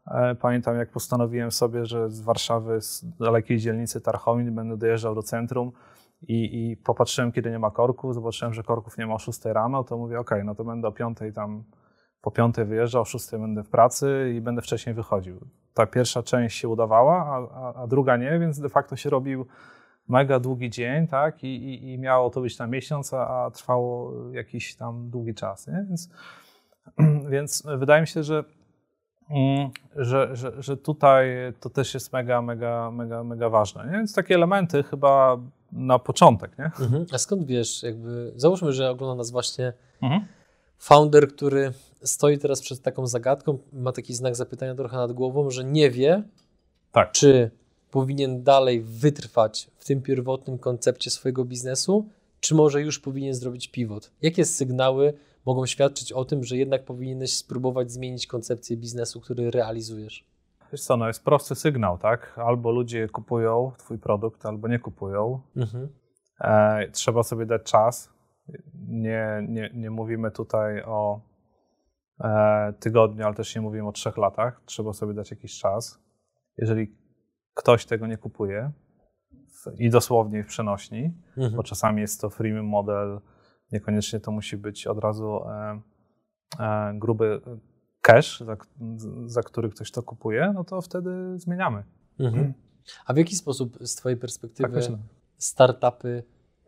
e, 0.05 0.35
pamiętam, 0.41 0.75
jak 0.75 0.91
postanowiłem 0.91 1.51
sobie, 1.51 1.85
że 1.85 2.09
z 2.09 2.21
Warszawy, 2.21 2.81
z 2.81 3.05
dalekiej 3.19 3.57
dzielnicy 3.57 4.01
Tarchomin 4.01 4.55
będę 4.55 4.77
dojeżdżał 4.77 5.15
do 5.15 5.23
centrum, 5.23 5.71
i, 6.21 6.69
I 6.71 6.77
popatrzyłem, 6.77 7.31
kiedy 7.31 7.51
nie 7.51 7.59
ma 7.59 7.71
korków, 7.71 8.13
zobaczyłem, 8.13 8.53
że 8.53 8.63
korków 8.63 8.97
nie 8.97 9.07
ma 9.07 9.13
o 9.13 9.19
6 9.19 9.45
rano, 9.45 9.83
to 9.83 9.97
mówię, 9.97 10.19
ok, 10.19 10.31
no 10.43 10.55
to 10.55 10.63
będę 10.63 10.87
o 10.87 10.91
5 10.91 11.17
tam, 11.35 11.63
po 12.21 12.31
5 12.31 12.55
wyjeżdżał, 12.55 13.01
o 13.01 13.05
6 13.05 13.31
będę 13.31 13.63
w 13.63 13.69
pracy 13.69 14.33
i 14.35 14.41
będę 14.41 14.61
wcześniej 14.61 14.95
wychodził. 14.95 15.39
Ta 15.73 15.85
pierwsza 15.85 16.23
część 16.23 16.57
się 16.57 16.67
udawała, 16.67 17.25
a, 17.25 17.59
a, 17.61 17.83
a 17.83 17.87
druga 17.87 18.17
nie, 18.17 18.39
więc 18.39 18.59
de 18.59 18.69
facto 18.69 18.95
się 18.95 19.09
robił 19.09 19.45
mega 20.07 20.39
długi 20.39 20.69
dzień, 20.69 21.07
tak, 21.07 21.43
i, 21.43 21.47
i, 21.47 21.93
i 21.93 21.99
miało 21.99 22.29
to 22.29 22.41
być 22.41 22.59
na 22.59 22.67
miesiąc, 22.67 23.13
a, 23.13 23.45
a 23.45 23.51
trwało 23.51 24.13
jakiś 24.31 24.75
tam 24.75 25.09
długi 25.09 25.33
czas, 25.33 25.67
nie? 25.67 25.85
Więc, 25.89 26.09
więc 27.31 27.63
wydaje 27.77 28.01
mi 28.01 28.07
się, 28.07 28.23
że 28.23 28.43
Mm, 29.29 29.69
że, 29.95 30.35
że, 30.35 30.61
że 30.61 30.77
tutaj 30.77 31.27
to 31.59 31.69
też 31.69 31.93
jest 31.93 32.13
mega, 32.13 32.41
mega, 32.41 32.91
mega, 32.91 33.23
mega 33.23 33.49
ważne. 33.49 33.85
Nie? 33.85 33.91
Więc 33.91 34.13
takie 34.13 34.35
elementy 34.35 34.83
chyba 34.83 35.37
na 35.71 35.99
początek. 35.99 36.57
Nie? 36.57 36.65
Mhm. 36.65 37.05
A 37.11 37.17
skąd 37.17 37.45
wiesz, 37.45 37.83
jakby, 37.83 38.33
załóżmy, 38.35 38.73
że 38.73 38.89
ogląda 38.89 39.15
nas 39.15 39.31
właśnie 39.31 39.73
mhm. 40.01 40.25
founder, 40.77 41.27
który 41.27 41.73
stoi 42.03 42.37
teraz 42.37 42.61
przed 42.61 42.81
taką 42.81 43.07
zagadką, 43.07 43.57
ma 43.73 43.91
taki 43.91 44.13
znak 44.13 44.35
zapytania 44.35 44.75
trochę 44.75 44.97
nad 44.97 45.11
głową, 45.11 45.49
że 45.49 45.63
nie 45.63 45.91
wie, 45.91 46.23
tak. 46.91 47.11
czy 47.11 47.51
powinien 47.91 48.43
dalej 48.43 48.81
wytrwać 48.81 49.67
w 49.77 49.85
tym 49.85 50.01
pierwotnym 50.01 50.57
koncepcie 50.57 51.09
swojego 51.11 51.45
biznesu, 51.45 52.05
czy 52.39 52.55
może 52.55 52.81
już 52.81 52.99
powinien 52.99 53.33
zrobić 53.33 53.67
pivot. 53.67 54.11
Jakie 54.21 54.45
sygnały 54.45 55.13
mogą 55.45 55.65
świadczyć 55.65 56.11
o 56.11 56.25
tym, 56.25 56.43
że 56.43 56.57
jednak 56.57 56.85
powinieneś 56.85 57.33
spróbować 57.33 57.91
zmienić 57.91 58.27
koncepcję 58.27 58.77
biznesu, 58.77 59.21
który 59.21 59.51
realizujesz? 59.51 60.25
Wiesz 60.71 60.81
co, 60.81 60.97
no 60.97 61.07
jest 61.07 61.23
prosty 61.23 61.55
sygnał, 61.55 61.97
tak? 61.97 62.39
Albo 62.39 62.71
ludzie 62.71 63.09
kupują 63.09 63.71
twój 63.77 63.97
produkt, 63.97 64.45
albo 64.45 64.67
nie 64.67 64.79
kupują. 64.79 65.41
Mhm. 65.55 65.89
E, 66.41 66.87
trzeba 66.91 67.23
sobie 67.23 67.45
dać 67.45 67.63
czas. 67.63 68.13
Nie, 68.87 69.45
nie, 69.47 69.69
nie 69.73 69.89
mówimy 69.89 70.31
tutaj 70.31 70.83
o 70.83 71.21
e, 72.19 72.73
tygodniu, 72.79 73.25
ale 73.25 73.35
też 73.35 73.55
nie 73.55 73.61
mówimy 73.61 73.87
o 73.87 73.91
trzech 73.91 74.17
latach. 74.17 74.61
Trzeba 74.65 74.93
sobie 74.93 75.13
dać 75.13 75.31
jakiś 75.31 75.59
czas. 75.59 75.99
Jeżeli 76.57 76.95
ktoś 77.53 77.85
tego 77.85 78.07
nie 78.07 78.17
kupuje, 78.17 78.71
i 79.77 79.89
dosłownie 79.89 80.43
w 80.43 80.47
przenośni, 80.47 81.13
mhm. 81.37 81.55
bo 81.55 81.63
czasami 81.63 82.01
jest 82.01 82.21
to 82.21 82.29
freemium 82.29 82.65
model, 82.65 83.19
Niekoniecznie 83.71 84.19
to 84.19 84.31
musi 84.31 84.57
być 84.57 84.87
od 84.87 84.99
razu 84.99 85.41
e, 85.49 85.81
e, 86.59 86.93
gruby 86.95 87.41
cash, 88.13 88.39
za, 88.39 88.57
za 89.25 89.43
który 89.43 89.69
ktoś 89.69 89.91
to 89.91 90.03
kupuje, 90.03 90.51
no 90.55 90.63
to 90.63 90.81
wtedy 90.81 91.39
zmieniamy. 91.39 91.83
Mhm. 92.19 92.53
A 93.05 93.13
w 93.13 93.17
jaki 93.17 93.35
sposób 93.35 93.77
z 93.81 93.95
Twojej 93.95 94.17
perspektywy 94.17 94.81
tak 94.81 94.91
startupy 95.37 96.23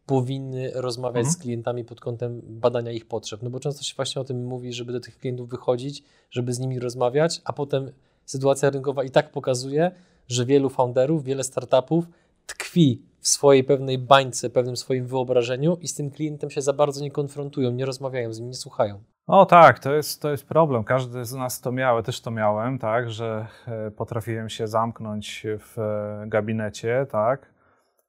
powinny 0.06 0.72
rozmawiać 0.76 1.26
mhm. 1.26 1.34
z 1.34 1.38
klientami 1.38 1.86
pod 1.86 2.02
kątem 2.02 2.42
badania 2.44 2.92
ich 2.92 3.08
potrzeb? 3.08 3.42
No 3.44 3.50
bo 3.50 3.60
często 3.60 3.84
się 3.84 3.96
właśnie 3.96 4.22
o 4.22 4.26
tym 4.26 4.46
mówi, 4.46 4.74
żeby 4.74 4.92
do 4.92 5.00
tych 5.00 5.18
klientów 5.18 5.50
wychodzić, 5.50 6.04
żeby 6.32 6.54
z 6.54 6.60
nimi 6.60 6.80
rozmawiać, 6.80 7.42
a 7.46 7.54
potem 7.54 7.92
sytuacja 8.26 8.70
rynkowa 8.70 9.04
i 9.04 9.10
tak 9.10 9.32
pokazuje, 9.32 9.92
że 10.28 10.46
wielu 10.46 10.70
founderów, 10.70 11.24
wiele 11.24 11.44
startupów 11.44 12.06
tkwi 12.46 13.02
w 13.20 13.28
swojej 13.28 13.64
pewnej 13.64 13.98
bańce, 13.98 14.50
pewnym 14.50 14.78
swoim 14.78 15.08
wyobrażeniu 15.08 15.78
i 15.82 15.88
z 15.88 15.96
tym 15.96 16.12
klientem 16.12 16.50
się 16.50 16.62
za 16.62 16.74
bardzo 16.74 17.02
nie 17.02 17.12
konfrontują, 17.12 17.72
nie 17.72 17.86
rozmawiają 17.86 18.34
z 18.34 18.40
nim, 18.40 18.48
nie 18.48 18.56
słuchają. 18.56 19.04
O 19.28 19.46
tak, 19.46 19.80
to 19.80 19.94
jest, 19.94 20.22
to 20.22 20.32
jest 20.32 20.48
problem. 20.48 20.84
Każdy 20.84 21.26
z 21.26 21.34
nas 21.34 21.62
to 21.62 21.72
miał, 21.72 22.04
też 22.04 22.22
to 22.22 22.32
miałem, 22.32 22.80
tak, 22.80 23.12
że 23.12 23.48
e, 23.68 23.92
potrafiłem 23.92 24.50
się 24.50 24.68
zamknąć 24.68 25.46
w 25.60 25.80
e, 25.80 26.24
gabinecie, 26.28 27.08
tak, 27.12 27.54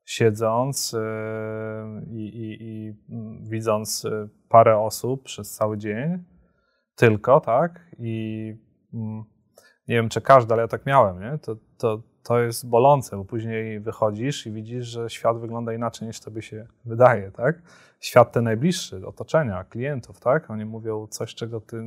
siedząc 0.04 0.95
e, 0.95 1.00
i, 2.11 2.25
i, 2.26 2.62
i 2.62 2.95
mm, 3.14 3.45
widząc 3.45 4.07
parę 4.49 4.78
osób 4.78 5.23
przez 5.23 5.54
cały 5.54 5.78
dzień, 5.78 6.25
tylko, 6.97 7.40
tak, 7.40 7.81
i 7.99 8.57
mm, 8.95 9.25
nie 9.88 9.97
wiem, 9.97 10.09
czy 10.09 10.21
każdy, 10.21 10.54
ale 10.54 10.62
ja 10.62 10.69
tak 10.69 10.87
miałem, 10.87 11.21
nie? 11.21 11.38
To, 11.38 11.57
to, 11.78 12.02
to 12.23 12.41
jest 12.41 12.69
bolące, 12.69 13.17
bo 13.17 13.25
później 13.25 13.81
wychodzisz 13.81 14.47
i 14.47 14.52
widzisz, 14.52 14.87
że 14.87 15.11
świat 15.11 15.38
wygląda 15.38 15.73
inaczej 15.73 16.09
niż 16.09 16.21
tobie 16.21 16.43
się 16.43 16.67
wydaje, 16.85 17.31
tak? 17.31 17.62
Świat 18.00 18.33
ten 18.33 18.45
najbliższy, 18.45 19.07
otoczenia, 19.07 19.64
klientów, 19.64 20.21
tak? 20.21 20.50
Oni 20.50 20.64
mówią 20.64 21.07
coś, 21.07 21.35
czego 21.35 21.61
ty 21.61 21.83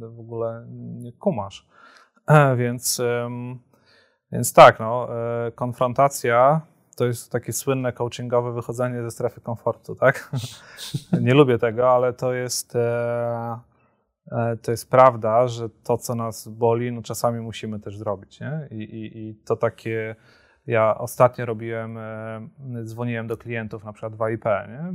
w 0.00 0.20
ogóle 0.20 0.66
nie 0.70 1.12
kumasz. 1.12 1.66
Więc, 2.56 3.02
więc 4.32 4.52
tak, 4.52 4.80
no, 4.80 5.08
e, 5.46 5.52
konfrontacja 5.52 6.60
to 6.96 7.06
jest 7.06 7.32
takie 7.32 7.52
słynne 7.52 7.92
coachingowe 7.92 8.52
wychodzenie 8.52 9.02
ze 9.02 9.10
strefy 9.10 9.40
komfortu, 9.40 9.94
tak? 9.94 10.30
nie 11.20 11.34
lubię 11.34 11.58
tego, 11.58 11.90
ale 11.90 12.12
to 12.12 12.32
jest 12.32 12.76
e, 12.76 13.58
E, 13.58 13.77
to 14.62 14.70
jest 14.70 14.90
prawda, 14.90 15.48
że 15.48 15.68
to, 15.84 15.98
co 15.98 16.14
nas 16.14 16.48
boli, 16.48 16.92
no 16.92 17.02
czasami 17.02 17.40
musimy 17.40 17.80
też 17.80 17.98
zrobić. 17.98 18.40
Nie? 18.40 18.68
I, 18.70 18.82
i, 18.82 19.18
I 19.18 19.34
to 19.34 19.56
takie. 19.56 20.16
Ja 20.66 20.98
ostatnio 20.98 21.46
robiłem, 21.46 21.98
e, 21.98 22.48
dzwoniłem 22.84 23.26
do 23.26 23.36
klientów, 23.36 23.84
na 23.84 23.92
przykład 23.92 24.12
2IP, 24.12 24.68
nie? 24.68 24.92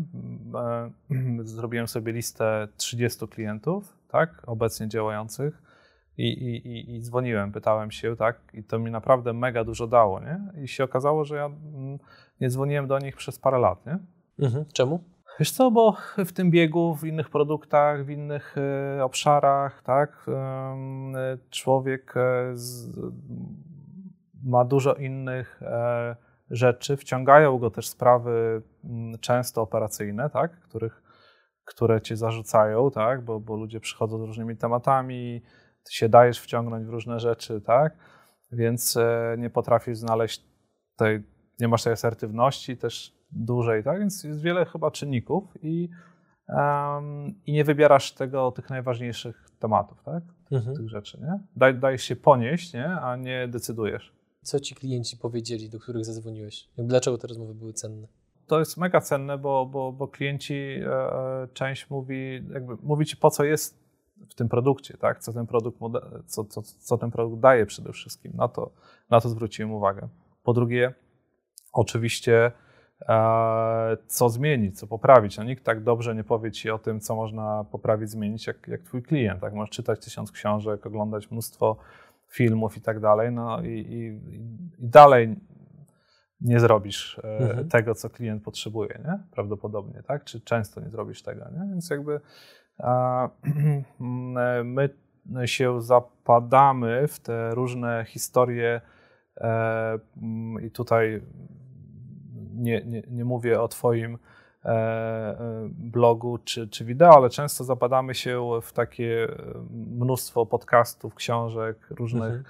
E, 0.60 1.44
zrobiłem 1.44 1.88
sobie 1.88 2.14
listę 2.14 2.68
30 2.78 3.28
klientów, 3.28 3.98
tak, 4.08 4.42
obecnie 4.46 4.88
działających 4.88 5.62
i, 6.18 6.28
i, 6.28 6.96
i, 6.96 7.02
dzwoniłem, 7.02 7.52
pytałem 7.52 7.92
się, 7.92 8.16
tak, 8.16 8.40
i 8.54 8.64
to 8.64 8.80
mi 8.80 8.92
naprawdę 8.92 9.34
mega 9.34 9.64
dużo 9.64 9.88
dało, 9.88 10.20
nie? 10.20 10.64
I 10.64 10.68
się 10.68 10.84
okazało, 10.84 11.26
że 11.26 11.36
ja 11.36 11.46
mm, 11.46 12.00
nie 12.42 12.50
dzwoniłem 12.50 12.88
do 12.88 13.00
nich 13.00 13.16
przez 13.16 13.40
parę 13.40 13.60
lat, 13.60 13.86
nie? 13.86 13.98
Mhm. 14.40 14.66
Czemu? 14.74 15.04
Wiesz 15.40 15.52
co, 15.52 15.72
bo 15.72 15.98
w 16.18 16.32
tym 16.32 16.52
biegu, 16.52 16.96
w 16.96 17.04
innych 17.04 17.30
produktach, 17.30 18.06
w 18.06 18.10
innych 18.10 18.56
e, 18.98 19.04
obszarach, 19.04 19.82
tak, 19.84 20.26
człowiek 21.50 22.14
e, 22.18 22.54
ma 24.44 24.66
dużo 24.66 24.94
innych 24.94 25.62
e, 25.62 26.16
rzeczy, 26.50 26.98
wciągają 26.98 27.58
go 27.58 27.72
też 27.72 27.88
sprawy 27.88 28.62
m, 28.84 29.12
często 29.20 29.62
operacyjne, 29.62 30.30
tak, 30.30 30.60
których, 30.60 31.04
które 31.66 32.02
cię 32.02 32.18
zarzucają, 32.18 32.92
tak, 32.92 33.22
bo, 33.22 33.40
bo 33.40 33.56
ludzie 33.56 33.80
przychodzą 33.80 34.18
z 34.18 34.22
różnymi 34.22 34.58
tematami, 34.58 35.42
ty 35.84 35.94
się 35.94 36.10
dajesz 36.10 36.40
wciągnąć 36.40 36.86
w 36.86 36.90
różne 36.90 37.20
rzeczy, 37.20 37.62
tak, 37.62 37.98
więc 38.52 38.98
nie 39.38 39.50
potrafisz 39.50 39.98
znaleźć 39.98 40.44
tej, 40.96 41.24
nie 41.60 41.68
masz 41.68 41.84
tej 41.84 41.94
asertywności, 41.94 42.78
też 42.78 43.23
dłużej, 43.36 43.84
tak? 43.84 44.00
Więc 44.00 44.24
jest 44.24 44.42
wiele 44.42 44.66
chyba 44.66 44.92
czynników 44.92 45.44
i, 45.62 45.90
um, 46.48 47.34
i 47.46 47.54
nie 47.54 47.64
wybierasz 47.64 48.12
tego, 48.12 48.52
tych 48.52 48.70
najważniejszych 48.70 49.50
tematów, 49.60 50.04
tak? 50.04 50.24
Mhm. 50.52 50.76
Tych 50.76 50.90
rzeczy, 50.90 51.22
nie? 51.22 51.40
Daj, 51.56 51.80
dajesz 51.80 52.04
się 52.04 52.16
ponieść, 52.16 52.74
nie? 52.74 52.88
A 52.88 53.16
nie 53.16 53.48
decydujesz. 53.48 54.14
Co 54.42 54.60
ci 54.60 54.76
klienci 54.76 55.18
powiedzieli, 55.18 55.70
do 55.70 55.80
których 55.80 56.06
zadzwoniłeś? 56.06 56.70
Dlaczego 56.78 57.18
te 57.18 57.28
rozmowy 57.28 57.54
były 57.54 57.74
cenne? 57.74 58.08
To 58.48 58.60
jest 58.60 58.78
mega 58.78 59.02
cenne, 59.02 59.38
bo, 59.38 59.66
bo, 59.66 59.92
bo 59.92 60.08
klienci, 60.08 60.54
e, 60.54 61.48
część 61.54 61.90
mówi, 61.90 62.44
jakby 62.54 62.76
mówi 62.84 63.06
ci 63.06 63.18
po 63.18 63.30
co 63.30 63.44
jest 63.44 63.84
w 64.30 64.36
tym 64.36 64.50
produkcie, 64.50 64.98
tak? 64.98 65.20
Co 65.20 65.34
ten 65.34 65.48
produkt, 65.48 65.80
co, 66.26 66.46
co, 66.46 66.62
co 66.62 66.98
ten 66.98 67.12
produkt 67.12 67.42
daje 67.42 67.66
przede 67.66 67.92
wszystkim. 67.92 68.32
Na 68.36 68.48
to, 68.48 68.72
na 69.10 69.22
to 69.22 69.30
zwróciłem 69.30 69.72
uwagę. 69.72 70.08
Po 70.44 70.54
drugie, 70.54 70.94
oczywiście 71.74 72.52
co 74.08 74.30
zmienić, 74.30 74.80
co 74.80 74.88
poprawić. 74.88 75.38
No, 75.38 75.44
nikt 75.44 75.64
tak 75.64 75.84
dobrze 75.84 76.16
nie 76.16 76.24
powie 76.24 76.52
ci 76.52 76.70
o 76.70 76.80
tym, 76.80 77.00
co 77.00 77.16
można 77.16 77.64
poprawić, 77.72 78.10
zmienić, 78.10 78.48
jak, 78.48 78.68
jak 78.68 78.82
twój 78.82 79.04
klient. 79.04 79.42
Tak? 79.42 79.54
Możesz 79.54 79.76
czytać 79.76 80.06
tysiąc 80.06 80.32
książek, 80.32 80.86
oglądać 80.86 81.32
mnóstwo 81.32 81.78
filmów 82.28 82.78
i 82.78 82.82
tak 82.82 83.00
dalej, 83.00 83.32
no 83.32 83.62
i, 83.62 83.68
i, 83.68 84.36
i 84.36 84.88
dalej 84.88 85.36
nie 86.42 86.60
zrobisz 86.60 87.20
e, 87.24 87.38
mhm. 87.38 87.70
tego, 87.70 87.96
co 87.96 88.10
klient 88.10 88.44
potrzebuje, 88.44 89.00
nie? 89.06 89.20
Prawdopodobnie, 89.32 90.04
tak? 90.04 90.24
Czy 90.24 90.42
często 90.42 90.82
nie 90.82 90.90
zrobisz 90.90 91.24
tego, 91.24 91.46
nie? 91.52 91.70
Więc 91.70 91.90
jakby 91.90 92.22
a, 92.78 93.30
my 94.64 94.90
się 95.46 95.82
zapadamy 95.82 97.08
w 97.08 97.20
te 97.20 97.56
różne 97.56 98.06
historie 98.08 98.82
e, 99.38 100.00
i 100.62 100.72
tutaj 100.72 101.22
nie, 102.64 102.86
nie, 102.86 103.04
nie 103.10 103.26
mówię 103.26 103.62
o 103.62 103.68
twoim 103.68 104.18
e, 104.66 104.70
e, 104.70 105.38
blogu 105.70 106.38
czy, 106.38 106.68
czy 106.68 106.86
wideo, 106.86 107.16
ale 107.16 107.30
często 107.30 107.64
zapadamy 107.64 108.16
się 108.16 108.60
w 108.62 108.74
takie 108.74 109.28
mnóstwo 109.72 110.46
podcastów, 110.46 111.16
książek, 111.16 111.88
różnych 111.90 112.34
mhm 112.34 112.44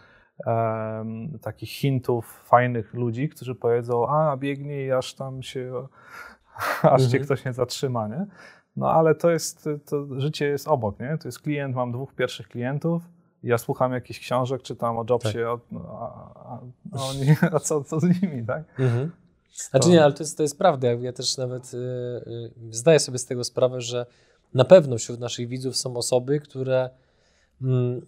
takich 1.41 1.69
hintów 1.69 2.43
fajnych 2.45 2.93
ludzi, 2.93 3.29
którzy 3.29 3.55
powiedzą, 3.55 4.07
a 4.07 4.37
biegnij, 4.37 4.91
aż 4.91 5.13
tam 5.13 5.43
się, 5.43 5.87
aż 6.81 7.01
cię 7.01 7.05
mhm. 7.05 7.23
ktoś 7.23 7.45
nie 7.45 7.53
zatrzyma, 7.53 8.07
nie? 8.07 8.25
No 8.75 8.91
ale 8.91 9.15
to 9.15 9.31
jest, 9.31 9.69
to 9.85 10.19
życie 10.19 10.45
jest 10.45 10.67
obok, 10.67 10.99
nie? 10.99 11.17
To 11.17 11.27
jest 11.27 11.39
klient, 11.39 11.75
mam 11.75 11.91
dwóch 11.91 12.15
pierwszych 12.15 12.47
klientów, 12.47 13.03
ja 13.43 13.57
słucham 13.57 13.93
jakichś 13.93 14.19
książek, 14.19 14.61
czytam 14.61 14.97
o 14.97 15.05
Jobsie, 15.09 15.39
tak. 15.39 15.79
o, 15.79 15.99
a, 15.99 16.53
a, 16.53 16.59
a, 16.93 17.09
oni, 17.09 17.35
a 17.55 17.59
co, 17.59 17.83
co 17.83 17.99
z 17.99 18.21
nimi, 18.21 18.45
tak? 18.45 18.63
Mhm. 18.79 19.11
Znaczy 19.53 19.89
nie, 19.89 20.03
ale 20.03 20.13
to 20.13 20.23
jest, 20.23 20.37
to 20.37 20.43
jest 20.43 20.57
prawda. 20.57 20.87
Ja 20.87 21.13
też 21.13 21.37
nawet 21.37 21.73
y, 21.73 21.77
y, 21.77 22.51
zdaję 22.71 22.99
sobie 22.99 23.17
z 23.17 23.25
tego 23.25 23.43
sprawę, 23.43 23.81
że 23.81 24.05
na 24.53 24.65
pewno 24.65 24.97
wśród 24.97 25.19
naszych 25.19 25.47
widzów 25.47 25.77
są 25.77 25.97
osoby, 25.97 26.39
które 26.39 26.89
mm, 27.61 28.05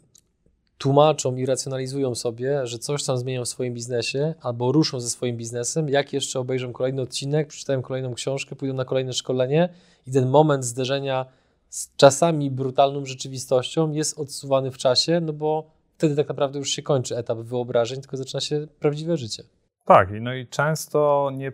tłumaczą 0.78 1.36
i 1.36 1.46
racjonalizują 1.46 2.16
sobie, 2.16 2.68
że 2.68 2.80
coś 2.80 3.04
tam 3.04 3.18
zmienią 3.18 3.46
w 3.46 3.50
swoim 3.50 3.74
biznesie 3.74 4.34
albo 4.42 4.72
ruszą 4.72 5.00
ze 5.00 5.10
swoim 5.10 5.38
biznesem, 5.38 5.90
jak 5.90 6.14
jeszcze 6.14 6.40
obejrzą 6.40 6.74
kolejny 6.74 7.02
odcinek, 7.02 7.48
przeczytają 7.48 7.82
kolejną 7.82 8.14
książkę, 8.14 8.56
pójdą 8.56 8.74
na 8.74 8.86
kolejne 8.86 9.14
szkolenie 9.14 9.70
i 10.08 10.12
ten 10.12 10.30
moment 10.30 10.66
zderzenia 10.66 11.26
z 11.70 11.90
czasami 11.98 12.52
brutalną 12.52 13.06
rzeczywistością 13.06 13.92
jest 13.92 14.20
odsuwany 14.20 14.72
w 14.72 14.78
czasie, 14.78 15.22
no 15.22 15.34
bo 15.34 15.72
wtedy 15.98 16.16
tak 16.16 16.28
naprawdę 16.28 16.60
już 16.60 16.70
się 16.70 16.82
kończy 16.82 17.18
etap 17.18 17.38
wyobrażeń, 17.38 18.02
tylko 18.02 18.18
zaczyna 18.18 18.42
się 18.42 18.68
prawdziwe 18.80 19.18
życie. 19.18 19.44
Tak, 19.86 20.10
no 20.22 20.34
i 20.34 20.48
często 20.48 21.32
nie, 21.34 21.52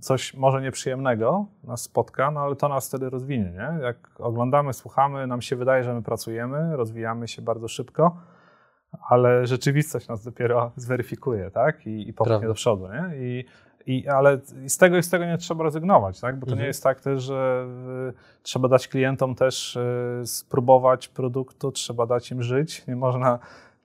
coś 0.00 0.34
może 0.34 0.62
nieprzyjemnego 0.62 1.46
nas 1.64 1.82
spotka, 1.82 2.30
no 2.30 2.40
ale 2.40 2.56
to 2.56 2.68
nas 2.68 2.88
wtedy 2.88 3.10
rozwinie. 3.10 3.52
Nie? 3.52 3.84
Jak 3.84 3.96
oglądamy, 4.18 4.72
słuchamy, 4.72 5.26
nam 5.26 5.42
się 5.42 5.56
wydaje, 5.56 5.84
że 5.84 5.94
my 5.94 6.02
pracujemy, 6.02 6.76
rozwijamy 6.76 7.28
się 7.28 7.42
bardzo 7.42 7.68
szybko, 7.68 8.16
ale 9.08 9.46
rzeczywistość 9.46 10.08
nas 10.08 10.24
dopiero 10.24 10.72
zweryfikuje, 10.76 11.50
tak? 11.50 11.86
I, 11.86 12.08
i 12.08 12.12
popchnie 12.12 12.48
do 12.48 12.54
przodu, 12.54 12.88
nie? 12.88 13.16
I, 13.16 13.44
i, 13.86 14.08
ale 14.08 14.38
z 14.66 14.78
tego 14.78 14.96
i 14.96 15.02
z 15.02 15.10
tego 15.10 15.24
nie 15.24 15.38
trzeba 15.38 15.64
rezygnować, 15.64 16.20
tak? 16.20 16.38
Bo 16.38 16.46
to 16.46 16.52
mhm. 16.52 16.60
nie 16.60 16.66
jest 16.66 16.82
tak 16.82 17.00
też, 17.00 17.22
że 17.22 17.66
trzeba 18.42 18.68
dać 18.68 18.88
klientom 18.88 19.34
też 19.34 19.76
y, 19.76 20.22
spróbować 20.24 21.08
produktu, 21.08 21.72
trzeba 21.72 22.06
dać 22.06 22.30
im 22.30 22.42
żyć. 22.42 22.86
Nie 22.86 22.96
można 22.96 23.38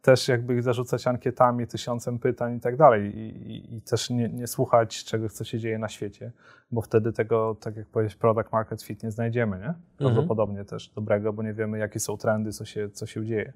też 0.06 0.28
jakby 0.28 0.62
zarzucać 0.62 1.08
ankietami, 1.08 1.68
tysiącem 1.68 2.20
pytań 2.20 2.56
i 2.56 2.60
tak 2.60 2.78
dalej. 2.78 3.18
I, 3.18 3.76
i 3.76 3.82
też 3.82 4.10
nie, 4.10 4.30
nie, 4.30 4.48
słuchać 4.48 5.04
czegoś, 5.04 5.32
co 5.32 5.44
się 5.44 5.60
dzieje 5.60 5.80
na 5.80 5.90
świecie, 5.90 6.32
bo 6.72 6.82
wtedy 6.82 7.14
tego, 7.14 7.56
tak 7.60 7.76
jak 7.76 7.88
powiedzieć, 7.88 8.16
product 8.16 8.52
market 8.52 8.84
fit 8.84 9.04
nie 9.04 9.12
znajdziemy, 9.12 9.60
nie? 9.60 9.74
Prawdopodobnie 9.98 10.60
mhm. 10.60 10.68
też 10.68 10.90
dobrego, 10.90 11.34
bo 11.34 11.44
nie 11.44 11.54
wiemy, 11.54 11.78
jakie 11.78 12.00
są 12.00 12.18
trendy, 12.18 12.52
co 12.52 12.66
się, 12.66 12.90
co 12.90 13.06
się 13.06 13.26
dzieje. 13.26 13.54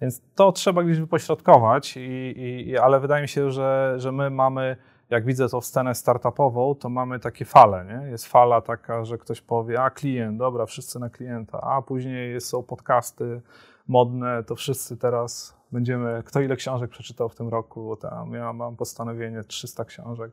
Więc 0.00 0.22
to 0.34 0.52
trzeba 0.52 0.82
gdzieś 0.82 1.00
wypośrodkować, 1.00 1.96
i, 1.96 2.34
i, 2.68 2.78
ale 2.78 3.00
wydaje 3.00 3.22
mi 3.22 3.28
się, 3.28 3.50
że, 3.50 3.94
że 3.96 4.12
my 4.12 4.30
mamy 4.30 4.76
jak 5.10 5.24
widzę 5.24 5.48
tą 5.48 5.60
scenę 5.60 5.94
startupową, 5.94 6.74
to 6.74 6.88
mamy 6.88 7.20
takie 7.20 7.44
fale, 7.44 7.84
nie? 7.84 8.10
Jest 8.10 8.26
fala 8.26 8.60
taka, 8.60 9.04
że 9.04 9.18
ktoś 9.18 9.40
powie, 9.40 9.82
a 9.82 9.90
klient, 9.90 10.38
dobra, 10.38 10.66
wszyscy 10.66 10.98
na 10.98 11.10
klienta, 11.10 11.60
a 11.60 11.82
później 11.82 12.40
są 12.40 12.62
podcasty 12.62 13.40
modne, 13.88 14.44
to 14.44 14.54
wszyscy 14.56 14.96
teraz 14.96 15.56
będziemy, 15.76 16.22
kto 16.24 16.40
ile 16.40 16.56
książek 16.56 16.90
przeczytał 16.90 17.28
w 17.28 17.34
tym 17.34 17.48
roku, 17.48 17.96
tam 17.96 18.32
ja 18.32 18.52
mam 18.52 18.76
postanowienie 18.76 19.44
300 19.44 19.84
książek 19.84 20.32